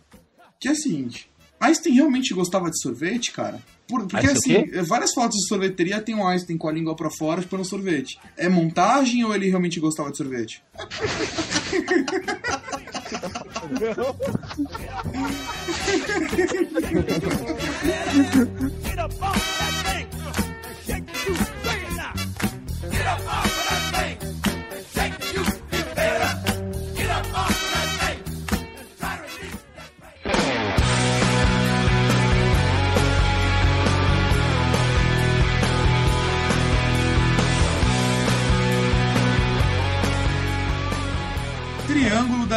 [0.59, 3.59] Que é a seguinte: Einstein realmente gostava de sorvete, cara?
[3.87, 7.09] Por- porque o assim, várias fotos de sorveteria tem o Einstein com a língua pra
[7.09, 8.17] fora chupando sorvete.
[8.37, 10.63] É montagem ou ele realmente gostava de sorvete?
[13.69, 14.15] No.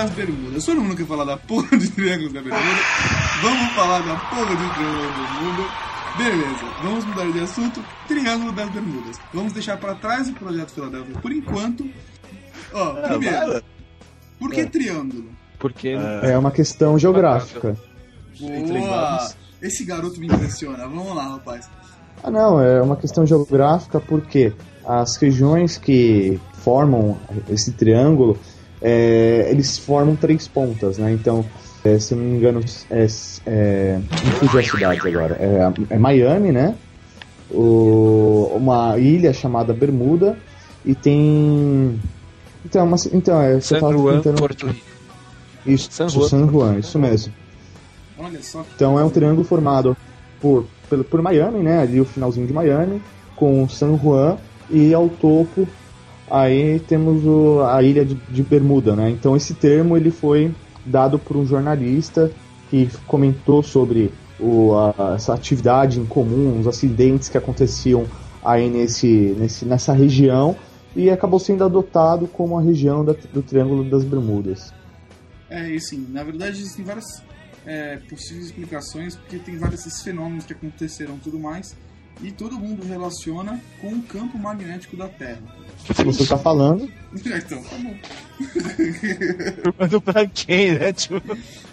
[0.04, 0.64] das Bermudas.
[0.64, 2.80] Todo mundo quer falar da porra de Triângulo da Bermuda.
[3.42, 5.84] Vamos falar da porra de Triângulo da Bermuda.
[6.16, 7.84] Beleza, vamos mudar de assunto.
[8.06, 9.16] Triângulo das Bermudas.
[9.32, 11.88] Vamos deixar pra trás o projeto Filadélfia por enquanto.
[12.72, 13.62] Ó, primeiro,
[14.38, 15.30] por que triângulo?
[15.58, 17.76] Porque É uma questão geográfica.
[18.38, 19.32] Boa!
[19.62, 20.86] Esse garoto me impressiona.
[20.86, 21.68] Vamos lá, rapaz.
[22.22, 24.52] Ah, não, é uma questão geográfica porque
[24.84, 28.38] as regiões que formam esse triângulo,
[28.86, 31.10] é, eles formam três pontas, né?
[31.10, 31.42] Então,
[31.82, 33.06] é, se não me engano, é,
[33.46, 35.36] é, me fugiu a cidade agora.
[35.40, 36.74] É, é Miami, né?
[37.50, 40.36] O, uma ilha chamada Bermuda
[40.84, 41.98] e tem.
[42.64, 44.86] Então, uma, então é, você San Juan, tentando- Porto Rico.
[45.66, 46.50] Isso, San San Juan.
[46.50, 47.32] Juan, isso mesmo.
[48.18, 48.64] Olha só.
[48.76, 49.96] Então é um triângulo formado
[50.40, 51.80] por, pelo, por Miami, né?
[51.80, 53.00] Ali o finalzinho de Miami,
[53.34, 54.36] com San Juan
[54.68, 55.66] e ao topo
[56.30, 59.10] aí temos o, a ilha de, de Bermuda, né?
[59.10, 62.30] Então esse termo ele foi dado por um jornalista
[62.70, 68.06] que comentou sobre o, a- essa atividade em comum, os acidentes que aconteciam
[68.44, 70.56] aí nesse, nesse, nessa região
[70.96, 74.72] e acabou sendo adotado como a região da- do Triângulo das Bermudas.
[75.50, 77.04] É, e sim, na verdade existem várias
[77.66, 81.74] é, possíveis explicações, porque tem vários esses fenômenos que aconteceram e tudo mais,
[82.22, 85.42] e todo mundo relaciona com o campo magnético da Terra.
[85.85, 87.94] Se você tá falando, então, tá bom.
[89.62, 90.92] Perguntando pra quem, né?
[90.92, 91.20] Tipo,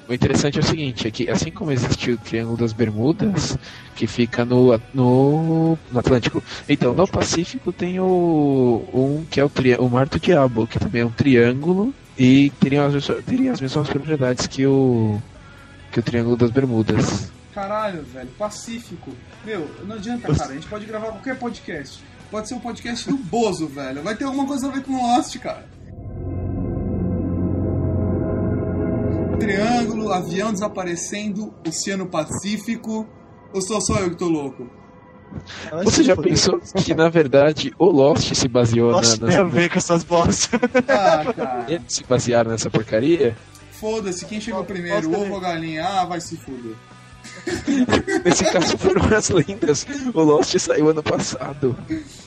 [0.10, 3.58] O interessante é o seguinte, é que assim como existe o Triângulo das Bermudas,
[3.96, 9.50] que fica no, no, no Atlântico, então no Pacífico tem o um que é o,
[9.50, 13.52] tri, o Mar do Diabo, que também é um triângulo e teria as, mesmas- teria
[13.54, 15.22] as mesmas propriedades que o
[15.92, 17.32] que o Triângulo das Bermudas.
[17.54, 19.12] Caralho, velho, Pacífico.
[19.44, 22.04] Meu, não adianta, cara, a gente pode gravar qualquer podcast.
[22.30, 24.02] Pode ser um podcast do Bozo, velho.
[24.02, 25.70] Vai ter alguma coisa a ver com Lost, cara.
[29.38, 33.06] Triângulo, avião desaparecendo, Oceano Pacífico.
[33.54, 34.70] Ou sou só eu que tô louco?
[35.84, 39.70] Você já pensou que na verdade o Lost se baseou Nossa, na, tem a ver
[39.70, 40.50] com essas bostas.
[40.88, 41.66] Ah, cara.
[41.68, 43.36] eles se basearam nessa porcaria?
[43.72, 45.86] Foda-se, quem chegou primeiro, ovo ou a galinha?
[45.86, 46.76] Ah, vai se fuder.
[48.26, 49.86] Nesse caso foram as lendas.
[50.14, 51.76] O Lost saiu ano passado.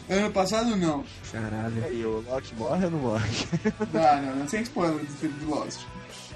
[0.08, 1.04] Ano passado, não.
[1.32, 1.92] Caralho.
[1.92, 3.46] E o Loki morre ou não morre?
[3.92, 5.80] Não, não, não, sem spoiler do filme de Lost.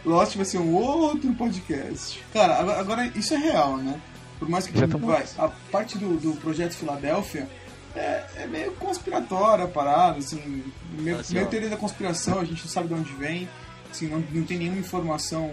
[0.05, 2.25] Lost vai ser um outro podcast.
[2.33, 4.01] Cara, agora, isso é real, né?
[4.39, 7.49] Por mais que Já tá vai, a parte do, do projeto Filadélfia
[7.95, 12.63] é, é meio conspiratória a parada, assim, meio, Assim, meio teoria da conspiração, a gente
[12.63, 13.49] não sabe de onde vem,
[13.91, 15.51] assim, não, não tem nenhuma informação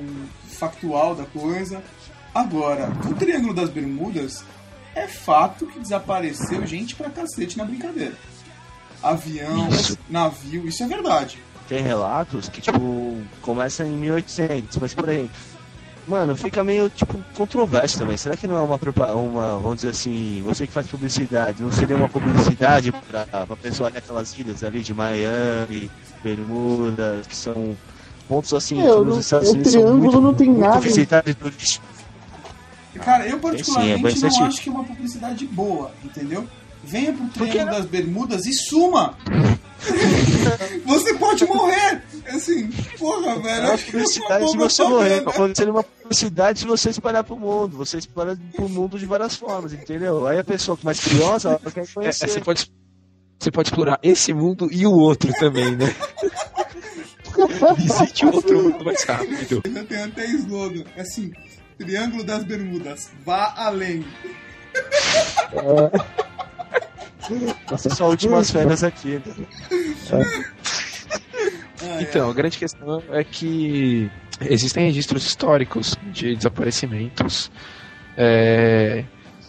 [0.48, 1.84] factual da coisa.
[2.36, 4.44] Agora, o Triângulo das Bermudas
[4.94, 8.14] é fato que desapareceu gente pra cacete na brincadeira.
[9.02, 9.98] Avião, Isso.
[10.10, 11.40] navio, isso é verdade.
[11.70, 15.30] Tem relatos que, tipo, começa em 1800, mas por aí.
[16.06, 18.18] Mano, fica meio, tipo, controverso também.
[18.18, 18.76] Será que não é uma,
[19.14, 23.90] uma vamos dizer assim, você que faz publicidade, não seria uma publicidade pra, pra pessoa
[23.90, 25.90] daquelas ilhas ali de Miami,
[26.22, 27.78] Bermudas, que são
[28.28, 30.82] pontos assim, eu nos Estados o Unidos são triângulo muito, não tem muito nada.
[33.00, 36.48] Cara, eu sim, é particularmente não acho que é uma publicidade boa, entendeu?
[36.84, 39.18] Venha pro que Triângulo das Bermudas e suma!
[40.86, 42.04] você pode morrer!
[42.28, 43.62] Assim, porra, velho.
[43.64, 45.22] É uma é publicidade se você morrer.
[45.22, 45.56] propaganda.
[45.56, 47.78] Seria uma publicidade se você espalhar pro mundo.
[47.78, 50.28] Você espalha pro mundo de várias formas, entendeu?
[50.28, 52.28] Aí a pessoa que é mais curiosa, ela quer É, conhecer.
[52.30, 52.72] você, pode,
[53.40, 55.94] você pode explorar esse mundo e o outro também, né?
[57.78, 59.62] Visite o outro mundo mais rápido.
[59.74, 60.84] Já tem até slogan.
[60.96, 61.32] É assim,
[61.78, 64.06] Triângulo das Bermudas, vá além.
[67.78, 69.22] Só últimas férias aqui.
[71.82, 74.10] Ah, Então, a grande questão é que
[74.42, 77.52] existem registros históricos de desaparecimentos.
[78.18, 79.04] É,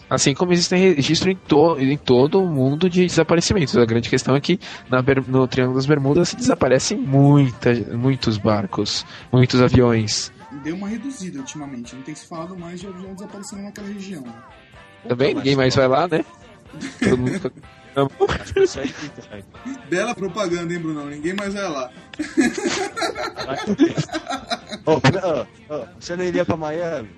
[0.09, 3.77] assim como existem registros em, to- em todo o mundo de desaparecimentos.
[3.77, 4.59] A grande questão é que
[5.27, 10.31] no Triângulo das Bermudas desaparecem muita, muitos barcos, muitos aviões.
[10.57, 11.95] Deu uma reduzida ultimamente.
[11.95, 14.21] Não tem se falado mais de avião desaparecendo naquela região.
[14.21, 14.43] né?
[15.07, 16.25] Também ninguém mais vai lá, né?
[16.99, 17.77] Todo mundo também.
[19.89, 21.09] Bela propaganda, hein, Bruno?
[21.09, 21.91] Ninguém mais vai lá.
[24.85, 27.09] Ô, ô, ô, você não iria pra Miami?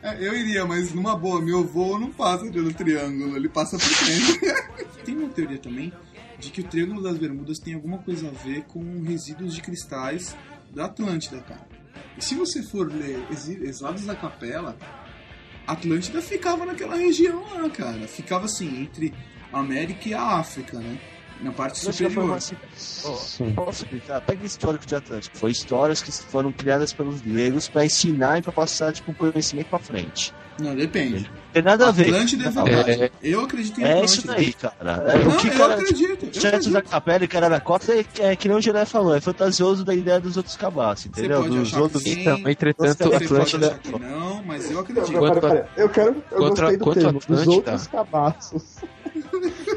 [0.00, 4.06] É, eu iria, mas numa boa, meu voo não passa pelo triângulo, ele passa por
[4.06, 4.94] dentro.
[5.04, 5.92] tem uma teoria também
[6.38, 10.36] de que o Triângulo das Bermudas tem alguma coisa a ver com resíduos de cristais
[10.72, 11.66] da Atlântida, cara.
[12.18, 14.76] Se você for ler Exi- Exilados da Capela,
[15.66, 18.06] Atlântida ficava naquela região lá, cara.
[18.08, 19.12] Ficava assim, entre
[19.52, 20.98] a América e a África, né?
[21.40, 22.24] Na parte superior.
[22.24, 22.34] uma
[23.16, 23.52] Sim.
[23.54, 24.20] Posso explicar?
[24.22, 25.36] Pega o histórico de Atlântico.
[25.36, 29.68] Foi histórias que foram criadas pelos gregos pra ensinar e pra passar tipo, um conhecimento
[29.68, 30.34] pra frente.
[30.60, 31.20] Não, depende.
[31.20, 32.06] Não tem nada a ver.
[32.08, 33.10] Atlântida é.
[33.22, 34.04] Eu acredito em É Atlântida.
[34.06, 34.74] isso daí, cara.
[35.12, 36.26] É, Não, o que, eu cara, acredito.
[36.46, 36.70] acredito.
[36.70, 40.20] da Capela e Cararacota é, é que nem o Jiré falou, é fantasioso da ideia
[40.20, 41.38] dos outros cabaços, entendeu?
[41.42, 42.02] pode Dos achar que outros.
[42.02, 42.20] sim.
[42.20, 43.66] Então, entretanto, Atlântida.
[43.68, 45.12] achar que não, mas eu acredito.
[45.12, 46.16] Quanto Pera, pera, Eu quero.
[46.30, 47.12] Eu quanto a- gostei do quanto termo.
[47.18, 48.62] Dos Atlântida- outros cabaços.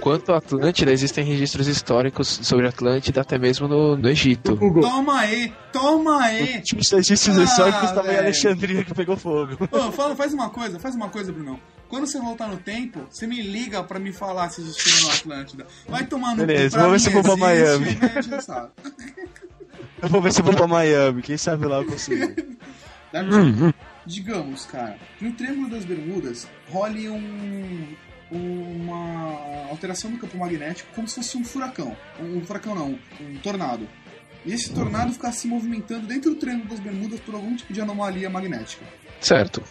[0.01, 4.55] Quanto à Atlântida, existem registros históricos sobre a Atlântida até mesmo no, no Egito.
[4.55, 4.81] Google.
[4.83, 6.61] Toma aí, toma aí.
[6.61, 8.17] Tipo, os registros Ah, históricos estavam em.
[8.17, 9.57] Alexandria que pegou fogo.
[9.71, 11.59] Ô, fala, faz uma coisa, faz uma coisa, Brunão.
[11.89, 15.67] Quando você voltar no tempo, você me liga pra me falar se existiu no Atlântida.
[15.87, 17.95] Vai tomar no Beleza, vamos ver se eu vou pra Miami.
[17.95, 18.69] né, a gente sabe.
[20.01, 22.33] Eu vou ver se eu vou pra Miami, quem sabe lá eu consigo.
[23.11, 23.73] Deve-
[24.05, 27.87] Digamos, cara, que no Triângulo das Bermudas role um,
[28.31, 31.95] uma alteração do campo magnético como se fosse um furacão.
[32.19, 33.87] Um, um furacão não, um tornado.
[34.45, 37.79] E esse tornado ficar se movimentando dentro do Triângulo das Bermudas por algum tipo de
[37.81, 38.83] anomalia magnética.
[39.19, 39.61] Certo.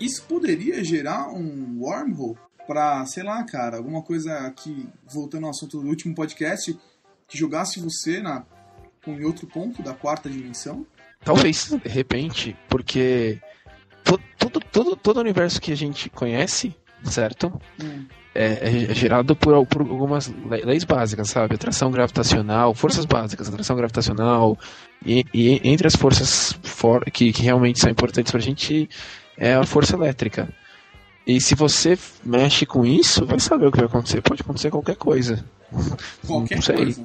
[0.00, 5.80] Isso poderia gerar um wormhole pra, sei lá, cara, alguma coisa que, voltando ao assunto
[5.80, 6.78] do último podcast,
[7.26, 8.44] que jogasse você na,
[9.06, 10.86] em outro ponto da quarta dimensão?
[11.24, 13.40] Talvez, de repente, porque
[14.04, 16.72] to- todo, todo, todo o universo que a gente conhece,
[17.04, 17.52] certo?
[17.82, 18.04] Hum.
[18.34, 21.54] É, é gerado por, por algumas le- leis básicas, sabe?
[21.56, 24.56] Atração gravitacional, forças básicas, atração gravitacional,
[25.04, 28.88] e, e entre as forças for, que, que realmente são importantes pra gente
[29.36, 30.48] é a força elétrica.
[31.26, 34.22] E se você mexe com isso, vai saber o que vai acontecer.
[34.22, 35.44] Pode acontecer qualquer coisa.
[36.26, 36.76] Qualquer Não sei.
[36.76, 37.04] coisa.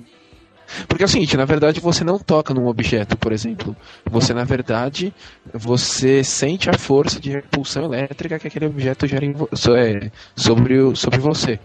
[0.87, 3.75] Porque é o seguinte, na verdade você não toca num objeto, por exemplo.
[4.05, 5.13] Você, na verdade,
[5.53, 10.95] você sente a força de repulsão elétrica que aquele objeto gera vo- é, sobre, o-
[10.95, 11.59] sobre você.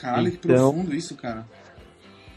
[0.00, 1.46] Caralho, que Então- profundo isso, cara.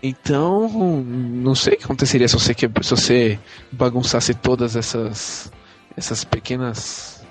[0.01, 3.39] Então, não sei o que aconteceria se você, que, se você
[3.71, 5.51] bagunçasse todas essas,
[5.97, 7.25] essas pequenas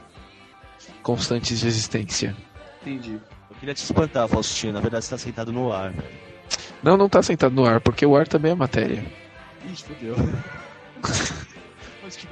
[1.03, 2.37] constantes de existência.
[2.83, 3.21] Entendi.
[3.51, 4.73] Eu queria te espantar, Faustinho.
[4.73, 6.09] Na verdade, você tá sentado no ar, velho.
[6.83, 9.05] Não, não tá sentado no ar, porque o ar também é matéria.
[9.71, 10.17] Ixi, fodeu.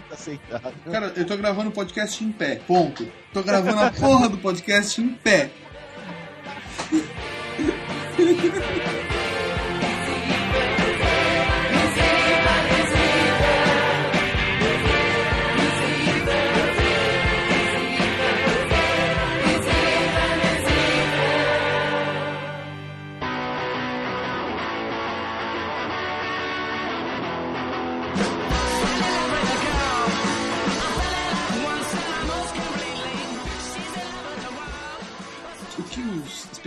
[0.08, 0.72] Tá sentado.
[0.88, 2.60] Cara, eu tô gravando o podcast em pé.
[2.64, 3.10] Ponto.
[3.32, 5.50] Tô gravando a porra do podcast em pé.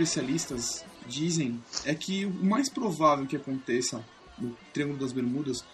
[0.08, 4.02] especialistas dizem é que o mais provável que aconteça
[4.38, 5.64] no Triângulo das Bermudas,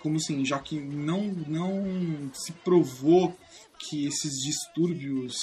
[0.00, 3.36] como assim, já que não, não se provou
[3.78, 5.34] que esses distúrbios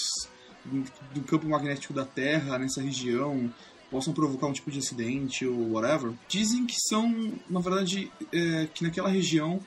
[1.13, 3.53] do- campo magnético da Terra nessa região
[3.91, 8.83] possam provocar um tipo de acidente ou whatever, dizem que são, na verdade, é, que
[8.83, 9.59] naquela região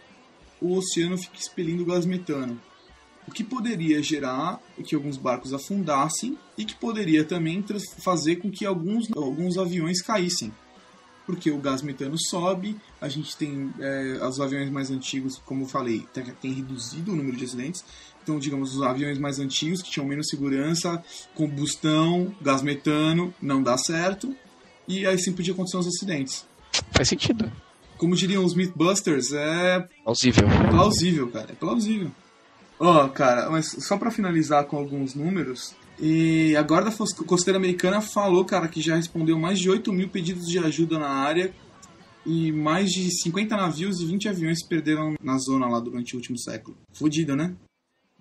[0.61, 2.61] o oceano fica expelindo gás metano
[3.27, 7.65] o que poderia gerar que alguns barcos afundassem e que poderia também
[7.99, 10.53] fazer com que alguns, alguns aviões caíssem.
[11.25, 15.69] Porque o gás metano sobe, a gente tem é, os aviões mais antigos, como eu
[15.69, 17.85] falei, tem, tem reduzido o número de acidentes.
[18.23, 21.03] Então, digamos, os aviões mais antigos que tinham menos segurança,
[21.35, 24.35] combustão, gás metano, não dá certo.
[24.89, 26.45] E aí sim podia acontecer os acidentes.
[26.91, 27.51] Faz sentido.
[27.97, 30.49] Como diriam os Mythbusters, é Plausível.
[30.71, 31.53] plausível, cara.
[31.53, 32.11] É plausível.
[32.85, 35.73] Ó, cara, mas só pra finalizar com alguns números.
[36.01, 36.91] E a Guarda
[37.25, 41.09] Costeira Americana falou, cara, que já respondeu mais de 8 mil pedidos de ajuda na
[41.09, 41.55] área.
[42.27, 46.17] E mais de 50 navios e 20 aviões se perderam na zona lá durante o
[46.17, 46.77] último século.
[46.93, 47.55] Fudido, né?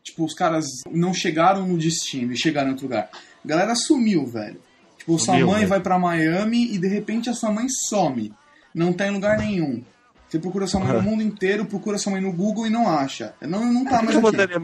[0.03, 3.09] Tipo, os caras não chegaram no destino e chegaram em outro lugar.
[3.43, 4.59] A galera sumiu, velho.
[4.97, 5.69] Tipo, sua Sumiu, mãe velho.
[5.69, 8.31] vai pra Miami e de repente a sua mãe some.
[8.75, 9.83] Não tá em lugar nenhum.
[10.31, 13.33] Você procura sua mãe no mundo inteiro, procura sua mãe no Google e não acha.
[13.41, 14.37] Não, não tá mais Eu aqui.
[14.37, 14.59] mandaria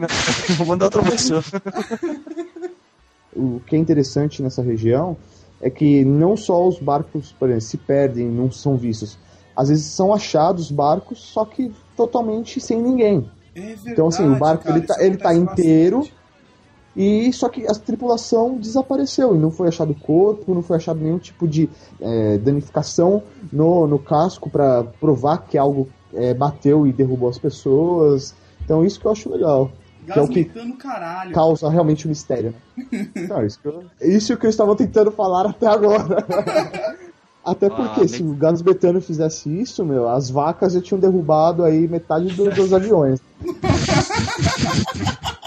[0.56, 1.44] Vou mandar outra pessoa.
[3.36, 5.14] o que é interessante nessa região
[5.60, 9.18] é que não só os barcos, por exemplo, se perdem, não são vistos.
[9.54, 13.30] Às vezes são achados barcos, só que totalmente sem ninguém.
[13.54, 15.98] É verdade, Então, assim, o barco, cara, ele tá- ele tá inteiro.
[15.98, 16.17] bastante.
[16.96, 21.18] E só que a tripulação desapareceu e não foi achado corpo, não foi achado nenhum
[21.18, 21.68] tipo de
[22.00, 23.22] é, danificação
[23.52, 28.34] no, no casco para provar que algo é, bateu e derrubou as pessoas.
[28.64, 29.70] Então isso que eu acho legal.
[30.04, 30.44] que é o que
[30.78, 31.32] caralho.
[31.32, 32.52] causa realmente o mistério.
[32.76, 33.08] Né?
[33.28, 36.26] Não, isso, que eu, isso que eu estava tentando falar até agora.
[37.44, 41.64] Até porque Ah, se o gás metano fizesse isso, meu, as vacas já tinham derrubado
[41.64, 43.20] aí metade do- dos aviões.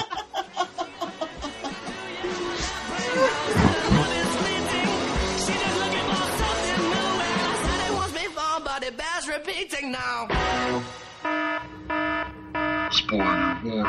[12.89, 13.23] Spoiler
[13.61, 13.85] warning.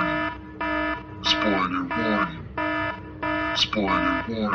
[1.25, 2.43] Spoiler warning.
[3.57, 4.51] Spoiler warning.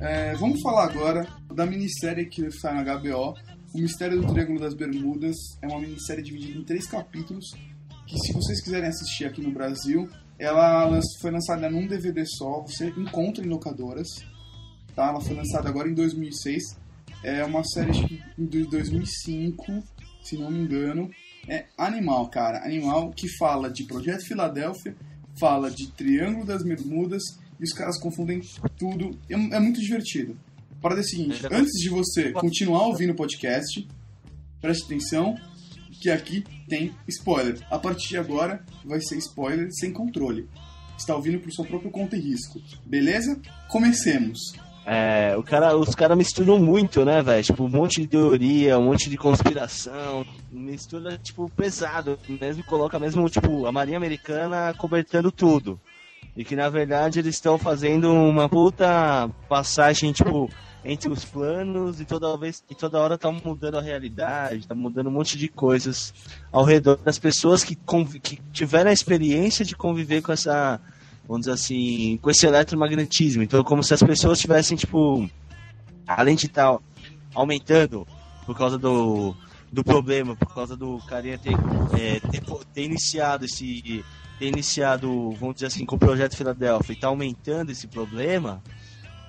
[0.00, 3.34] É, vamos falar agora da minissérie que sai na HBO.
[3.74, 7.46] O Mistério do Triângulo das Bermudas é uma minissérie dividida em três capítulos.
[8.14, 10.08] Que, se vocês quiserem assistir aqui no Brasil,
[10.38, 12.60] ela foi lançada num DVD só.
[12.62, 14.06] Você encontra em locadoras.
[14.94, 15.08] Tá?
[15.08, 16.62] Ela foi lançada agora em 2006.
[17.24, 19.82] É uma série de 2005,
[20.22, 21.10] se não me engano.
[21.48, 22.64] É animal, cara.
[22.64, 24.94] Animal que fala de Projeto Filadélfia,
[25.40, 27.22] fala de Triângulo das Bermudas
[27.58, 28.40] e os caras confundem
[28.78, 29.18] tudo.
[29.28, 30.38] É, é muito divertido.
[30.78, 33.88] A parada é a seguinte: antes de você continuar ouvindo o podcast,
[34.60, 35.34] preste atenção
[36.04, 37.58] que aqui tem spoiler.
[37.70, 40.46] A partir de agora vai ser spoiler sem controle.
[40.98, 42.60] Está ouvindo por sua própria conta e risco.
[42.84, 43.40] Beleza?
[43.70, 44.38] Comecemos.
[44.84, 47.42] É, o cara, os caras misturam muito, né, velho?
[47.42, 50.26] Tipo, um monte de teoria, um monte de conspiração.
[50.52, 52.18] Mistura, tipo, pesado.
[52.28, 55.80] Mesmo coloca mesmo, tipo, a Marinha Americana cobertando tudo.
[56.36, 60.50] E que na verdade eles estão fazendo uma puta passagem, tipo,
[60.84, 65.08] entre os planos e toda vez e toda hora tá mudando a realidade, tá mudando
[65.08, 66.12] um monte de coisas
[66.52, 67.74] ao redor das pessoas que,
[68.22, 70.78] que tiveram a experiência de conviver com essa,
[71.26, 73.42] vamos dizer assim, com esse eletromagnetismo.
[73.42, 75.28] Então, como se as pessoas tivessem, tipo,
[76.06, 76.78] além de estar
[77.34, 78.06] aumentando
[78.44, 79.34] por causa do,
[79.72, 81.54] do problema, por causa do carinha ter,
[81.98, 82.42] é, ter,
[82.74, 84.04] ter iniciado esse.
[84.38, 88.62] ter iniciado, vamos dizer assim, com o projeto Filadélfia e tá aumentando esse problema,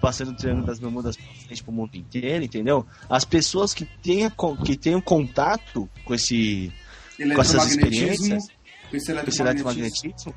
[0.06, 2.86] passando o Triângulo das Bermudas pra frente pro mundo inteiro, entendeu?
[3.10, 4.30] As pessoas que tenham,
[4.64, 6.72] que tenham contato com esse.
[7.18, 8.52] com essas Eletromagnetismo, experiências, com esse
[8.90, 9.50] com esse eletromagnetismo.
[9.50, 10.36] eletromagnetismo,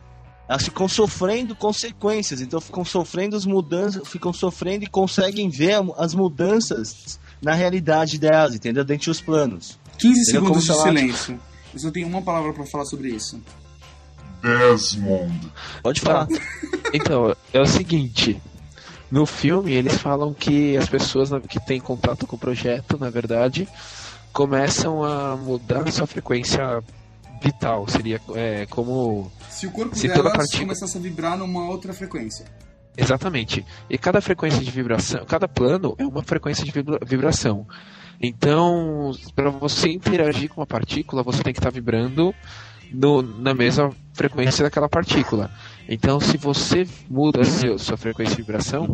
[0.49, 6.15] elas ficam sofrendo consequências, então ficam sofrendo as mudanças, ficam sofrendo e conseguem ver as
[6.15, 8.83] mudanças na realidade delas, entendeu?
[8.85, 9.79] Dentro dos planos.
[9.99, 10.41] 15 Entendeu?
[10.41, 11.41] segundos de Como ela- silêncio.
[11.75, 13.39] Eu só tenho uma palavra pra falar sobre isso.
[14.43, 15.53] Desmond.
[15.83, 16.27] Pode falar.
[16.95, 18.41] Então, é o seguinte.
[19.11, 23.67] No filme, eles falam que as pessoas que têm contato com o projeto, na verdade,
[24.33, 26.83] começam a mudar a sua frequência
[27.43, 27.89] vital.
[27.89, 29.31] Seria é, como.
[29.49, 32.45] Se o corpo Se toda delas partícula- começasse a vibrar numa outra frequência.
[32.97, 33.65] Exatamente.
[33.89, 37.67] E cada frequência de vibração, cada plano é uma frequência de vibra- vibração.
[38.21, 42.35] Então, para você interagir com uma partícula, você tem que estar vibrando
[42.93, 45.51] no- na mesma frequência daquela partícula.
[45.89, 48.87] Então, se você muda seu, sua frequência de vibração,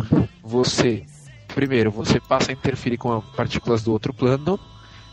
[0.42, 1.05] você,
[1.49, 4.59] primeiro, você passa a interferir com as partículas do outro plano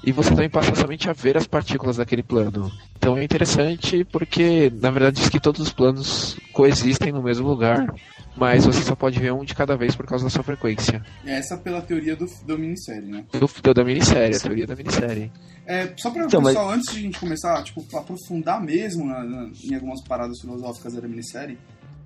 [0.03, 2.71] e você também passa somente a ver as partículas daquele plano.
[2.97, 7.91] Então é interessante porque, na verdade, diz que todos os planos coexistem no mesmo lugar,
[8.37, 11.03] mas você só pode ver um de cada vez por causa da sua frequência.
[11.25, 13.25] Essa pela teoria do, do minissérie, né?
[13.31, 15.31] Do, do- da minissérie, a teoria da minissérie.
[15.65, 19.23] É, só pra Então, mas- pessoal, antes de a gente começar, tipo, aprofundar mesmo na-
[19.23, 21.57] na- em algumas paradas filosóficas da minissérie,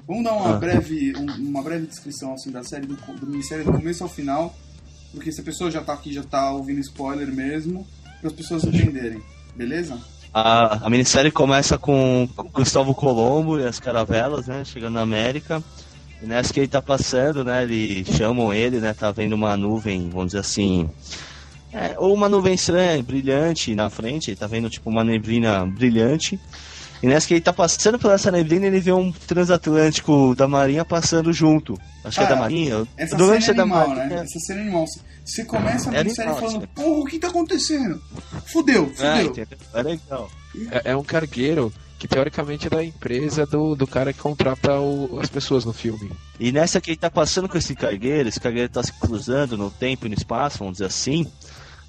[0.07, 0.57] vamos dar uma Ah.
[0.59, 4.55] breve um- uma breve descrição assim da série do, do minissérie do começo ao final,
[5.13, 7.85] porque se a pessoa já tá aqui já tá ouvindo spoiler mesmo,
[8.19, 9.21] para as pessoas entenderem,
[9.55, 9.97] beleza?
[10.33, 14.65] A, a minissérie começa com Cristóvão Colombo e as caravelas, né?
[14.65, 15.63] Chegando na América.
[16.21, 17.63] E nessa que ele tá passando, né?
[17.63, 18.93] Eles chamam ele, né?
[18.93, 20.89] Tá vendo uma nuvem, vamos dizer assim.
[21.71, 24.29] É, ou uma nuvem estranha, brilhante na frente.
[24.31, 26.37] Ele tá vendo tipo uma neblina brilhante.
[27.03, 30.83] E nessa que ele tá passando por essa neblina, ele vê um transatlântico da Marinha
[30.85, 31.77] passando junto.
[32.03, 32.87] Acho que é da Marinha.
[32.97, 34.05] Essa Durante cena é da animal, Marinha.
[34.07, 34.23] né?
[34.23, 34.85] Essa cena é animal.
[35.23, 36.67] Você começa a É minissérie animal, falando, sim.
[36.75, 38.01] porra, o que tá acontecendo?
[38.47, 39.25] Fudeu, É, fudeu.
[39.25, 39.57] entendeu?
[39.73, 40.29] É legal.
[40.71, 45.19] É, é um cargueiro que teoricamente é da empresa do, do cara que contrata o-
[45.19, 46.11] as pessoas no filme.
[46.39, 49.71] E nessa que ele tá passando com esse cargueiro, esse cargueiro tá se cruzando no
[49.71, 51.25] tempo e no espaço, vamos dizer assim,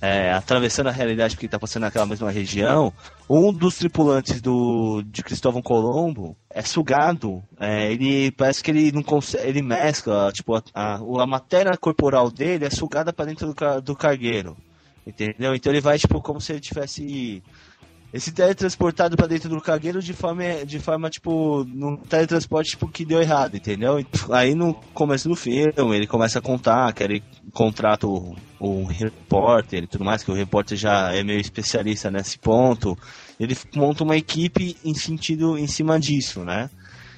[0.01, 2.93] é, atravessando a realidade porque ele tá passando naquela mesma região,
[3.29, 9.03] um dos tripulantes do, de Cristóvão Colombo é sugado, é, ele parece que ele não
[9.03, 13.81] consegue, ele mescla, tipo, a, a, a matéria corporal dele é sugada para dentro do,
[13.81, 14.57] do cargueiro,
[15.07, 15.55] entendeu?
[15.55, 17.43] Então ele vai, tipo, como se ele tivesse
[18.17, 23.05] esse teletransportado pra dentro do cargueiro de forma, de forma tipo, num teletransporte tipo, que
[23.05, 24.01] deu errado, entendeu?
[24.01, 28.85] E, Aí no começo do filme ele começa a contar que ele contrata o, o
[28.87, 32.97] repórter e tudo mais, que o repórter já é meio especialista nesse ponto.
[33.39, 36.71] Ele monta uma equipe em sentido em cima disso, né?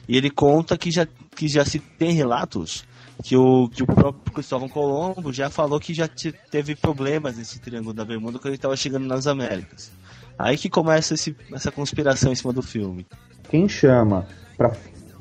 [0.08, 2.84] E ele conta que já, que já se tem relatos
[3.22, 7.60] que o, que o próprio Cristóvão Colombo já falou que já te- teve problemas nesse
[7.60, 9.90] Triângulo da Bermuda quando ele estava chegando nas Américas.
[10.38, 13.06] Aí que começa esse- essa conspiração em cima do filme.
[13.50, 14.26] Quem chama
[14.56, 14.72] pra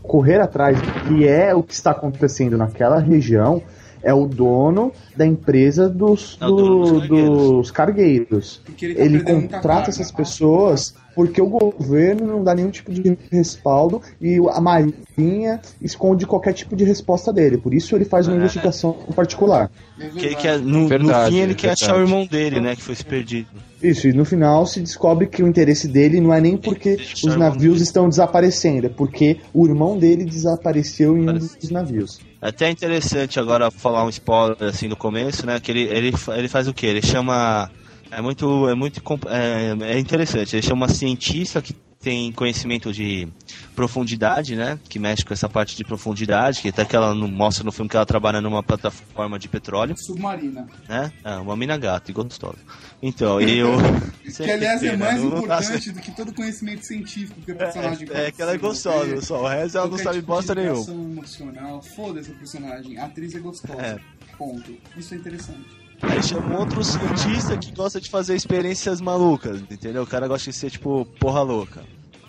[0.04, 3.62] correr atrás do que é o que está acontecendo naquela região
[4.04, 7.38] é o dono da empresa dos, É do- dos cargueiros.
[7.52, 8.62] dos cargueiros.
[8.82, 9.90] Ele tá Ele contrata carga.
[9.90, 16.28] essas pessoas porque o governo não dá nenhum tipo de respaldo e a Marinha esconde
[16.28, 17.58] qualquer tipo de resposta dele.
[17.58, 18.40] Por isso ele faz uma É.
[18.40, 19.70] investigação particular.
[20.00, 22.76] É Que quer, no, no fim ele é quer achar o irmão dele, né?
[22.76, 23.50] Que foi se perdido.
[23.82, 27.36] Isso, e no final se descobre que o interesse dele não é nem porque os
[27.36, 32.20] navios estão desaparecendo, é porque o irmão dele desapareceu em um dos navios.
[32.42, 35.60] É Até interessante agora falar um spoiler assim no começo, né?
[35.60, 36.88] Que ele, ele, ele faz o quê?
[36.88, 37.70] Ele chama.
[38.10, 38.68] É muito.
[38.68, 39.02] É muito.
[39.28, 40.56] É, é interessante.
[40.56, 43.28] Ele chama uma cientista que tem conhecimento de
[43.76, 44.80] profundidade, né?
[44.88, 47.90] Que mexe com essa parte de profundidade, que até que ela não mostra no filme
[47.90, 50.68] que ela trabalha numa plataforma de petróleo, Submarina.
[50.88, 51.12] né?
[51.24, 52.58] É, uma mina gata e gostosa.
[53.02, 53.72] Então, eu.
[54.38, 58.26] Que aliás é mais tá- importante do que todo conhecimento científico que a personagem É,
[58.28, 60.84] é que ela é gostosa, só o resto ela não sabe tipo bosta nenhuma.
[60.92, 61.82] emocional.
[61.82, 62.98] Foda-se a personagem.
[62.98, 63.82] A atriz é gostosa.
[63.82, 64.00] É.
[64.38, 64.72] Ponto.
[64.96, 65.77] Isso é interessante.
[66.02, 70.04] Aí chama um outro cientista que gosta de fazer experiências malucas, entendeu?
[70.04, 71.84] O cara gosta de ser, tipo, porra louca.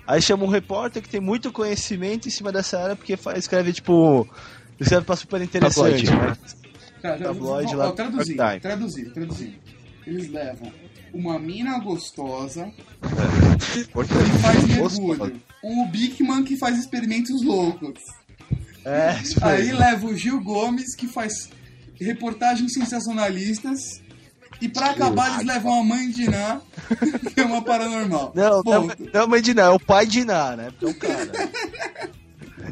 [0.07, 3.73] Aí chama um repórter que tem muito conhecimento em cima dessa área, porque faz, escreve,
[3.73, 4.27] tipo...
[4.81, 6.11] Escreve pra super interessante, Tabloide.
[6.11, 6.37] né?
[7.03, 9.55] Cara, Tabloide lá do traduzindo, traduzindo, traduzindo.
[10.07, 10.73] Eles levam
[11.13, 12.71] uma mina gostosa
[13.73, 13.85] que
[14.41, 18.01] faz mergulho, um Bigman que faz experimentos loucos.
[18.85, 19.73] É, isso Aí aí.
[19.73, 21.51] leva o Gil Gomes que faz
[22.05, 24.03] reportagens sensacionalistas.
[24.61, 26.61] E pra acabar eles levam a mãe de Ná,
[27.33, 28.33] que é uma paranormal.
[28.35, 28.97] Não, não, Ponto.
[29.13, 30.73] não é a mãe de Ná, é o pai de Ná, né?
[30.81, 31.33] É um cara.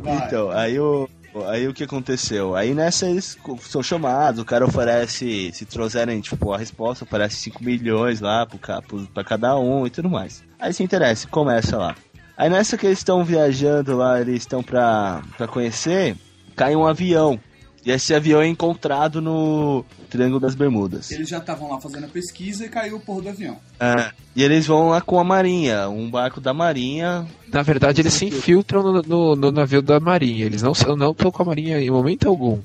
[0.01, 0.27] Vai.
[0.27, 1.09] Então, aí o,
[1.49, 2.57] aí o que aconteceu?
[2.57, 7.63] Aí nessa eles são chamados, o cara oferece, se trouxerem, tipo, a resposta, oferece 5
[7.63, 10.43] milhões lá pro, pro, pra cada um e tudo mais.
[10.59, 11.95] Aí se interessa, começa lá.
[12.37, 16.17] Aí nessa que eles estão viajando lá, eles estão pra, pra conhecer,
[16.55, 17.41] cai um avião.
[17.87, 21.09] E esse avião é encontrado no Triângulo das Bermudas.
[21.13, 23.57] Eles já estavam lá fazendo a pesquisa e caiu o porro do avião.
[23.79, 27.25] É, e eles vão lá com a Marinha, um barco da Marinha.
[27.53, 30.45] Na verdade, eles se infiltram no, no- no navio da Marinha.
[30.47, 32.59] Eles não são- não estão com a Marinha em momento algum.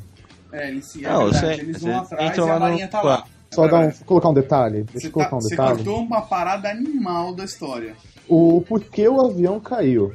[0.52, 3.24] É, eles, é Não, verdade, eles vão atrás e a lá no- marinha tá lá.
[3.54, 4.84] Só dar um, colocar um detalhe.
[4.86, 5.76] Deixa Você, eu colocar tá- um você detalhe.
[5.76, 7.96] cortou uma parada animal da história.
[8.28, 10.14] o porquê o avião caiu.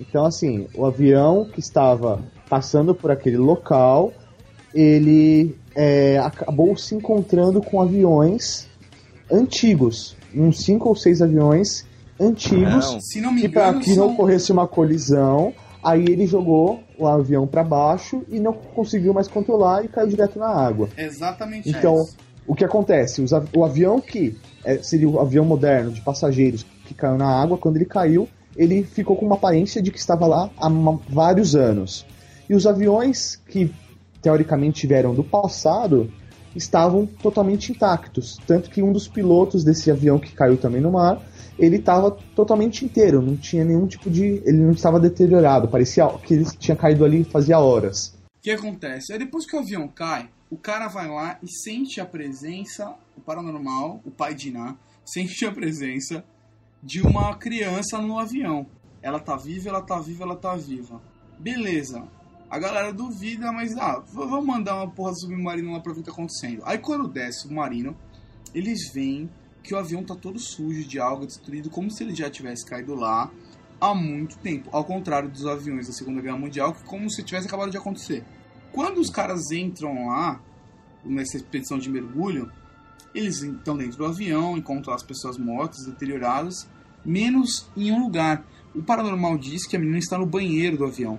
[0.00, 4.12] Então, assim, o avião que estava passando por aquele local,
[4.74, 8.68] ele é, acabou se encontrando com aviões
[9.30, 11.86] antigos, uns cinco ou seis aviões
[12.20, 13.00] antigos, Não.
[13.00, 17.06] Se não me que para engano, que não ocorresse uma colisão, aí ele jogou o
[17.06, 20.88] avião para baixo e não conseguiu mais controlar e caiu direto na água.
[20.96, 22.16] exatamente Então, isso.
[22.46, 23.24] o que acontece?
[23.54, 27.76] O avião que é, seria o avião moderno de passageiros que caiu na água, quando
[27.76, 30.68] ele caiu, ele ficou com uma aparência de que estava lá há
[31.08, 32.06] vários anos.
[32.48, 33.72] E os aviões que
[34.24, 36.10] teoricamente vieram do passado
[36.56, 38.38] estavam totalmente intactos.
[38.46, 41.20] Tanto que um dos pilotos desse avião que caiu também no mar,
[41.58, 44.42] ele estava totalmente inteiro, não tinha nenhum tipo de.
[44.44, 48.16] Ele não estava deteriorado, parecia que ele tinha caído ali fazia horas.
[48.38, 49.12] O que acontece?
[49.12, 53.20] Aí depois que o avião cai, o cara vai lá e sente a presença, o
[53.20, 56.24] paranormal, o pai de Ná, sente a presença
[56.82, 58.66] de uma criança no avião.
[59.02, 61.00] Ela tá viva, ela tá viva, ela tá viva.
[61.38, 62.04] Beleza.
[62.54, 66.08] A galera duvida, mas ah, vamos mandar uma porra submarina lá pra ver o que
[66.08, 66.62] tá acontecendo.
[66.64, 67.96] Aí quando desce o submarino,
[68.54, 69.28] eles veem
[69.60, 72.94] que o avião tá todo sujo de alga, destruído, como se ele já tivesse caído
[72.94, 73.28] lá
[73.80, 74.68] há muito tempo.
[74.70, 78.24] Ao contrário dos aviões da Segunda Guerra Mundial, que como se tivesse acabado de acontecer.
[78.70, 80.40] Quando os caras entram lá,
[81.04, 82.52] nessa expedição de mergulho,
[83.12, 86.68] eles estão dentro do avião, encontram as pessoas mortas, deterioradas,
[87.04, 88.46] menos em um lugar.
[88.72, 91.18] O paranormal diz que a menina está no banheiro do avião.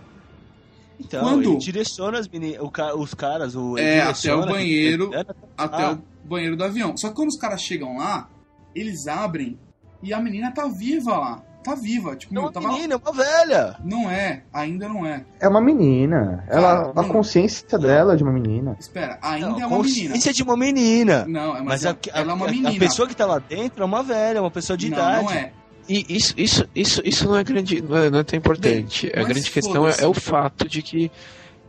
[1.00, 1.44] Então, Quando?
[1.44, 5.26] ele direciona as meni- o ca- os caras, o, É, até o banheiro, ele-
[5.58, 5.92] até Ah.
[6.24, 6.96] o banheiro do avião.
[6.98, 8.30] Só que quando os caras chegam lá,
[8.74, 9.60] eles abrem
[10.02, 11.42] e a menina tá viva lá.
[11.64, 12.68] Tá viva, tipo, É meu, uma tava...
[12.68, 13.76] menina, é uma velha.
[13.84, 15.26] Não é, ainda não é.
[15.40, 16.44] É uma menina.
[16.48, 18.78] Ela, Cara, a consciência dela é de uma menina.
[18.80, 20.10] Espera, ainda Não, é uma menina.
[20.14, 21.26] consciência de uma menina.
[21.28, 22.80] Não, é Mas mas a, ela, é uma a- a menina.
[22.80, 25.24] pessoa que tá lá dentro é uma velha, uma pessoa de não, idade.
[25.26, 25.52] não é.
[25.88, 29.08] E isso, isso, isso, isso não é grande, não é, não é tão importante.
[29.12, 31.12] Bem, a grande questão é, é o fato de que,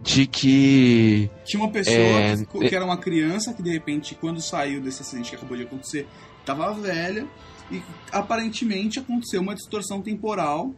[0.02, 4.14] de que Tinha uma pessoa É, que, ficou- que era uma criança que de repente,
[4.14, 6.06] quando saiu desse acidente que acabou de acontecer,
[6.46, 7.26] tava velha
[7.70, 10.72] e aparentemente aconteceu uma distorção temporal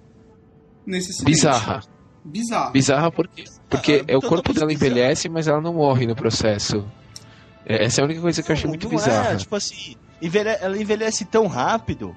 [0.85, 1.31] nesse acidente.
[1.37, 1.83] bizarra,
[2.25, 2.73] Bizarro.
[2.73, 6.07] bizarra porque porque Ah, é o tô- corpo tô dela envelhece, mas ela não morre
[6.07, 6.85] no processo.
[7.65, 9.33] É, Essa é a única coisa que eu achei muito Não bizarra.
[9.33, 9.95] É, tipo assim,
[10.61, 12.17] ela envelhece tão rápido,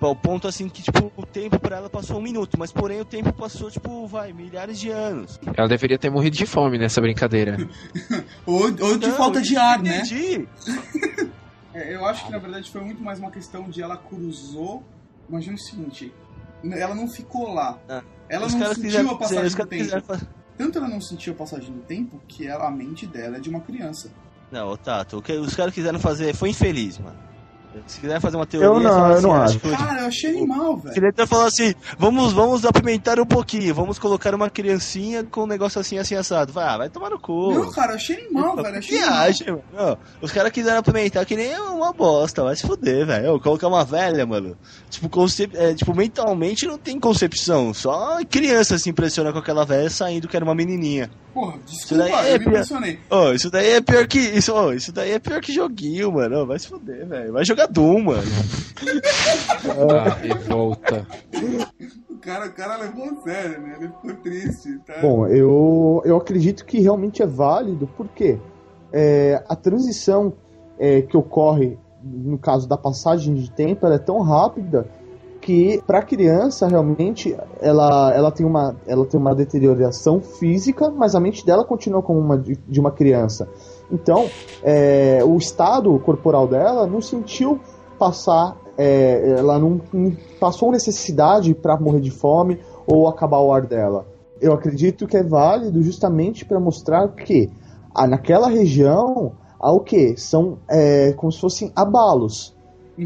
[0.00, 3.00] tipo, ao ponto assim que, tipo, o tempo pra ela passou um minuto, mas porém
[3.00, 5.38] o tempo passou, tipo, vai, milhares de anos.
[5.54, 7.58] Ela deveria ter morrido de fome nessa brincadeira.
[8.46, 10.02] Ou, ou de Não, falta eu de ar, né?
[11.72, 14.82] É, eu acho que na verdade foi muito mais uma questão de ela cruzou.
[15.28, 16.12] Imagina o seguinte:
[16.64, 17.78] ela não ficou lá.
[17.88, 20.00] Ah, Ela Os não caras sentiu quiseram a passagem do tempo.
[20.04, 20.26] fazer-
[20.58, 23.48] Tanto ela não sentiu a passagem do tempo que ela, a mente dela é de
[23.48, 24.10] uma criança.
[24.50, 27.16] Não, Tato, o que os caras quiseram fazer foi infeliz, mano.
[27.86, 29.60] Se quiser fazer uma teoria, Eu não, eu não assim, acho.
[29.60, 30.92] que o- Cara, eu achei animal, velho.
[30.94, 35.46] Queria até falar assim, vamos, vamos apimentar um pouquinho, vamos colocar uma criancinha com um
[35.46, 36.52] negócio assim, assim, assado.
[36.52, 37.52] Vai, ah, vai tomar no cu.
[37.54, 38.78] Não, cara, eu achei animal, velho.
[38.78, 39.14] Achei animal.
[39.18, 39.62] Viagem, mano.
[39.72, 43.38] Não, Os caras quiseram apimentar que nem uma bosta, vai se fuder, velho.
[43.40, 44.56] Colocar uma velha, mano.
[44.88, 45.54] Tipo, concep...
[45.56, 47.72] é, tipo, mentalmente não tem concepção.
[47.72, 51.10] Só criança se impressiona com aquela velha saindo que era uma menininha.
[51.32, 52.48] Porra, desculpa, daí é eu me pior.
[52.50, 52.98] impressionei.
[53.08, 54.18] Ô, isso daí é pior que.
[54.18, 56.44] Isso, ô, isso daí é pior que joguinho, mano.
[56.44, 57.32] Vai se fuder, velho.
[57.32, 58.22] Vai jogar Doom, mano.
[59.90, 61.06] Ah, revolta.
[62.08, 63.76] O cara, o cara levou a sério, né?
[63.78, 65.00] Ele ficou triste, tá?
[65.00, 68.38] Bom, eu, eu acredito que realmente é válido, por quê?
[68.92, 70.32] é, a transição
[70.78, 74.86] é, que ocorre no caso da passagem de tempo ela é tão rápida
[75.40, 81.14] que para a criança realmente ela, ela, tem uma, ela tem uma deterioração física, mas
[81.14, 83.48] a mente dela continua como uma de, de uma criança.
[83.92, 84.28] Então,
[84.62, 87.60] é, o estado corporal dela não sentiu
[87.98, 93.66] passar, é, ela não, não passou necessidade para morrer de fome ou acabar o ar
[93.66, 94.06] dela.
[94.40, 97.50] Eu acredito que é válido justamente para mostrar que
[97.94, 100.16] ah, naquela região há o que?
[100.16, 102.54] São é, como se fossem abalos.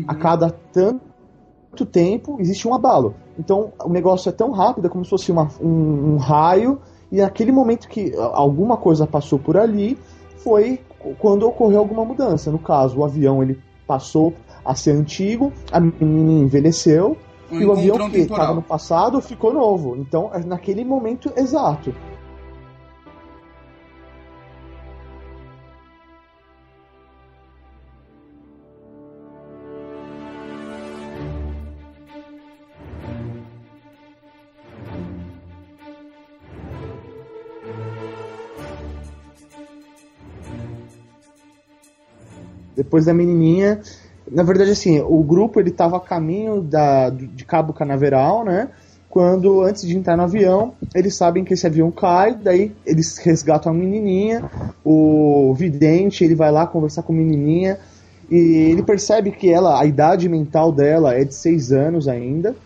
[0.06, 3.14] A cada tanto tempo existe um abalo.
[3.38, 6.78] Então o negócio é tão rápido, é como se fosse uma- um, um raio,
[7.10, 9.98] e naquele momento que alguma coisa passou por ali,
[10.44, 10.78] foi
[11.18, 12.52] quando ocorreu alguma mudança.
[12.52, 14.34] No caso, o avião ele passou
[14.64, 17.16] a ser antigo, a menina envelheceu,
[17.50, 19.96] Um e o avião encontrão que estava no passado ficou novo.
[19.96, 21.94] Então, é naquele momento exato.
[42.76, 43.80] Depois da menininha,
[44.30, 48.68] na verdade assim, o grupo ele tava a caminho da, de Cabo Canaveral, né?
[49.08, 53.70] Quando antes de entrar no avião, eles sabem que esse avião cai, daí eles resgatam
[53.70, 54.42] a menininha,
[54.84, 57.78] o vidente, ele vai lá conversar com a menininha
[58.30, 62.56] e ele percebe que ela, a idade mental dela é de 6 anos ainda.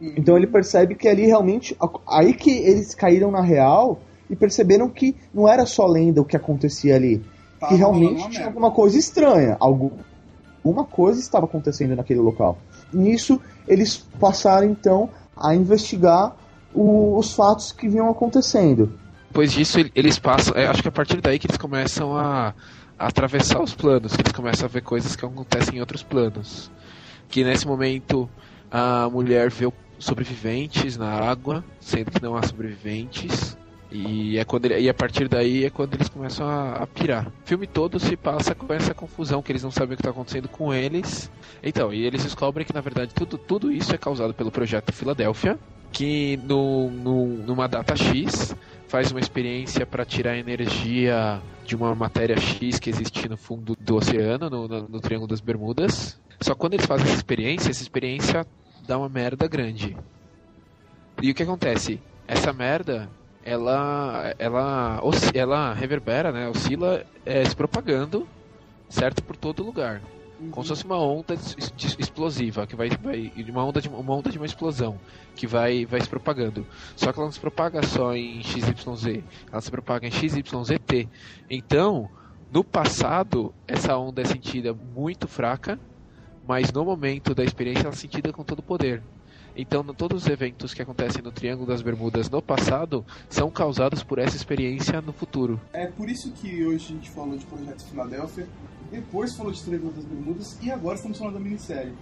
[0.00, 3.98] Então ele percebe que ali realmente aí que eles caíram na real
[4.30, 7.20] e perceberam que não era só lenda o que acontecia ali,
[7.58, 8.46] Tava que rolando realmente tinha merda.
[8.46, 9.92] alguma coisa estranha, algo,
[10.64, 12.58] alguma coisa estava acontecendo naquele local.
[12.92, 16.34] Nisso eles passaram então a investigar
[16.74, 18.98] o- os fatos que vinham acontecendo.
[19.28, 20.54] Depois disso, ele- eles passam.
[20.56, 22.54] é, acho que é a partir daí que eles começam a,
[22.98, 26.70] a atravessar os planos, que eles começam a ver coisas que acontecem em outros planos.
[27.28, 28.28] Que nesse momento
[28.70, 33.56] a mulher vê sobreviventes na água, sendo que não há sobreviventes.
[33.90, 37.28] E, é quando ele- e a partir daí é quando eles começam a, a pirar.
[37.28, 40.10] O filme todo se passa com essa confusão, que eles não sabem o que está
[40.10, 41.30] acontecendo com eles.
[41.62, 45.58] Então, e eles descobrem que na verdade tudo, tudo isso é causado pelo projeto Filadélfia,
[45.90, 48.54] que no, no, numa data X
[48.88, 53.96] faz uma experiência para tirar energia de uma matéria X que existe no fundo do
[53.96, 56.18] oceano, no, no, no Triângulo das Bermudas.
[56.42, 58.46] Só quando eles fazem essa experiência, essa experiência
[58.86, 59.96] dá uma merda grande.
[61.22, 62.00] E o que acontece?
[62.26, 63.08] Essa merda,
[63.44, 65.00] ela, ela,
[65.34, 66.48] ela reverbera, né?
[66.48, 68.28] Oscila é, se propagando,
[68.88, 70.02] certo, por todo lugar.
[70.50, 71.34] Como se fosse uma onda
[71.98, 75.00] explosiva, que vai, vai uma onda de uma onda de uma explosão
[75.34, 76.64] que vai vai se propagando.
[76.94, 81.08] Só que ela não se propaga só em XYZ, ela se propaga em XYZT.
[81.50, 82.08] Então,
[82.52, 85.78] no passado, essa onda é sentida muito fraca,
[86.46, 89.02] mas no momento da experiência ela é sentida com todo o poder.
[89.60, 94.20] Então, todos os eventos que acontecem no Triângulo das Bermudas no passado são causados por
[94.20, 95.60] essa experiência no futuro.
[95.72, 98.46] É por isso que hoje a gente falou de Projeto Filadélfia,
[98.88, 101.92] depois falou de Triângulo das Bermudas e agora estamos falando da minissérie.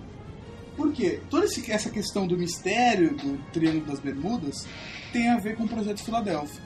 [0.76, 1.18] Por quê?
[1.30, 4.68] Toda essa questão do mistério do Triângulo das Bermudas
[5.10, 6.60] tem a ver com o Projeto Filadélfia.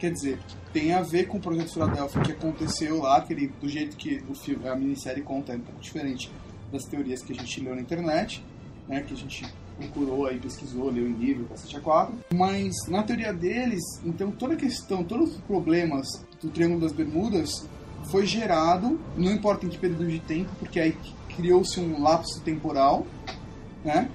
[0.00, 0.40] Quer dizer,
[0.72, 4.34] tem a ver com o Projeto Filadélfia que aconteceu lá, aquele, do jeito que o
[4.34, 6.28] filme, a minissérie conta é um pouco diferente
[6.72, 8.44] das teorias que a gente leu na internet,
[8.88, 9.44] né, que a gente
[9.76, 12.14] procurou aí, pesquisou, leu em livro, cacete a quatro.
[12.32, 16.06] Mas na teoria deles, então toda a questão, todos os problemas
[16.40, 17.68] do Triângulo das Bermudas
[18.10, 20.96] foi gerado, não importa em que período de tempo, porque aí
[21.36, 23.06] criou-se um lapso temporal,
[23.84, 24.08] né?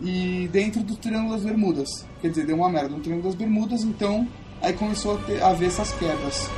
[0.00, 2.06] E dentro do Triângulo das Bermudas.
[2.20, 4.26] Quer dizer, deu uma merda no Triângulo das Bermudas, então
[4.60, 6.48] aí começou a, ter, a haver essas quebras.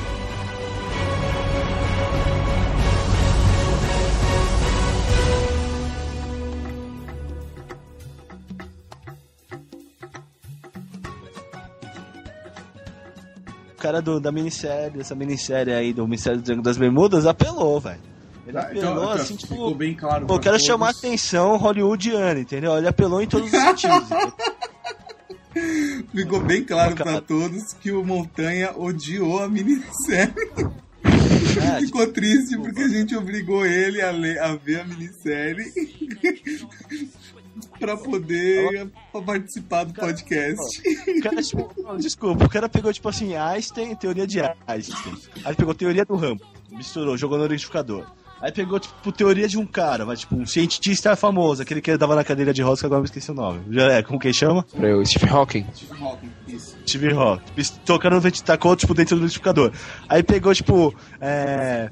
[13.82, 17.98] Cara do, da minissérie, essa minissérie aí do Mistério do Triângulo das Bermudas, apelou, velho.
[18.46, 19.74] Ele Tá, apelou então, assim, ficou tipo.
[19.74, 20.26] bem claro.
[20.26, 20.66] Pô, quero todos.
[20.66, 22.76] chamar a atenção hollywoodiana, entendeu?
[22.78, 24.08] Ele apelou em todos os sentidos.
[26.14, 30.32] Ficou bem claro pra todos que o Montanha odiou a minissérie.
[31.04, 35.64] É, Ficou triste porque a gente obrigou ele a, ler, a ver a minissérie
[37.82, 40.82] pra poder pra participar do podcast.
[41.18, 45.16] O cara, tipo, desculpa, o cara pegou, tipo assim, Einstein, teoria de Einstein.
[45.44, 48.06] Aí pegou teoria do Rambo, misturou, jogou no liquidificador.
[48.40, 52.16] Aí pegou, tipo, teoria de um cara, mas tipo, um cientista famoso, aquele que tava
[52.16, 53.62] na cadeira de rodas, que agora eu me esqueci o nome.
[53.70, 54.64] Já é, como que chama?
[54.64, 55.66] Pra eu, Steve Hawking.
[55.72, 56.76] Stephen Hawking, isso.
[56.84, 57.42] Steve Rock.
[57.84, 59.72] Tocando tacou, tipo, dentro do liquidificador.
[60.08, 61.88] Aí pegou, tipo, é...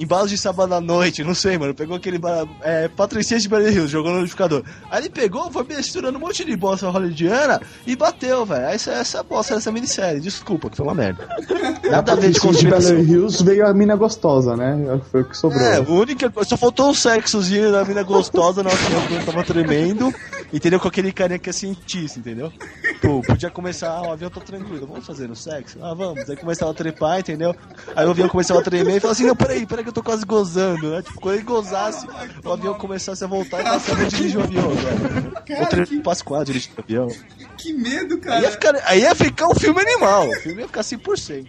[0.00, 1.74] Embalos de sábado à noite, não sei, mano.
[1.74, 2.18] Pegou aquele
[2.62, 4.62] é, Patricinha de Beverly Hills, jogou no liquidificador.
[4.90, 8.64] Aí ele pegou, foi misturando um monte de bosta hollywoodiana e bateu, velho.
[8.64, 10.18] Essa, essa bosta dessa minissérie.
[10.18, 11.28] Desculpa, que foi uma merda.
[11.90, 12.90] Nada a ver de Patricinha de conspiração.
[12.92, 15.00] Beverly Hills veio a mina gostosa, né?
[15.10, 15.60] Foi o que sobrou.
[15.60, 18.98] É, a única coisa, só faltou um sexozinho da mina gostosa na hora que o
[18.98, 20.14] avião tava tremendo,
[20.52, 20.80] entendeu?
[20.80, 22.52] Com aquele carinha que é cientista, entendeu?
[23.00, 25.78] Pô, podia começar, ah, o avião tá tranquilo, vamos fazer no sexo?
[25.82, 26.28] Ah, vamos.
[26.28, 27.54] Aí começava a trepar, entendeu?
[27.96, 30.02] Aí o avião começava a tremer e falava assim, não, peraí, peraí que eu tô
[30.02, 31.02] quase gozando, né?
[31.02, 32.06] Tipo, quando ele gozasse,
[32.44, 35.32] o avião começasse a voltar e passasse a dirigir o avião, velho.
[35.60, 37.08] Ou trepasse quase dirigir o avião.
[37.56, 38.40] Que medo, Aí cara.
[38.40, 41.48] ia, ficar, aí ia ficar um filme animal, o filme ia ficar 100%.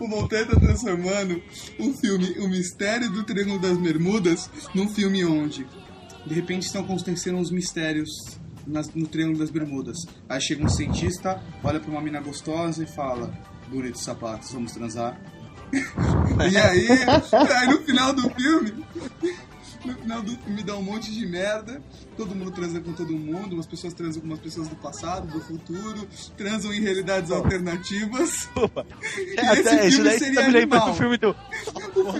[0.00, 1.40] O Montanha tá transformando
[1.78, 5.66] o filme O Mistério do Triângulo das Bermudas num filme onde,
[6.26, 8.08] de repente, estão acontecendo uns mistérios
[8.66, 9.96] nas- no Triângulo das Bermudas.
[10.28, 13.32] Aí chega um cientista, olha pra uma mina gostosa e fala:
[13.68, 15.20] Bonitos sapatos, vamos transar.
[15.72, 16.86] e aí,
[17.58, 18.84] aí no final do filme.
[19.84, 21.82] No final do filme dá um monte de merda,
[22.16, 25.40] todo mundo transa com todo mundo, umas pessoas transam com umas pessoas do passado, do
[25.40, 28.48] futuro, transam em realidades alternativas.
[29.16, 30.90] E esse Até isso filme seria tá me animal.
[30.90, 31.36] do filme do.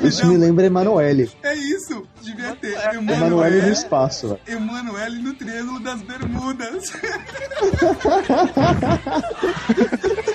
[0.07, 1.31] Isso me lembra Emanuele.
[1.43, 4.39] É isso, devia ter Emanuele no Emanuele, espaço.
[4.47, 6.93] Emanuele no Triângulo das Bermudas.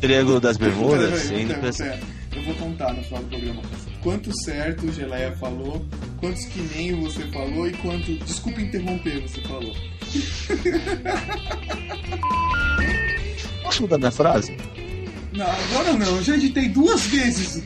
[0.00, 1.22] Triângulo das Bermudas?
[1.22, 2.00] Peraí, indo peraí, pra- peraí.
[2.36, 3.62] Eu vou contar no final do programa.
[4.02, 5.84] Quanto certo o Geleia falou,
[6.18, 8.12] quantos que nem você falou e quanto.
[8.24, 9.74] Desculpa interromper, você falou.
[13.62, 14.56] Posso mudar minha frase?
[15.32, 17.62] Não, agora não, eu já editei duas vezes.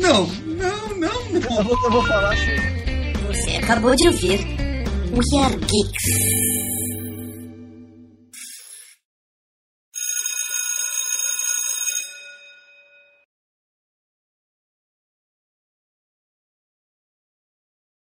[0.00, 1.64] Não, não, não, Eu não.
[1.64, 3.26] vou, eu vou falar assim.
[3.26, 4.40] Você acabou de ouvir
[5.12, 6.47] We Are Geeks.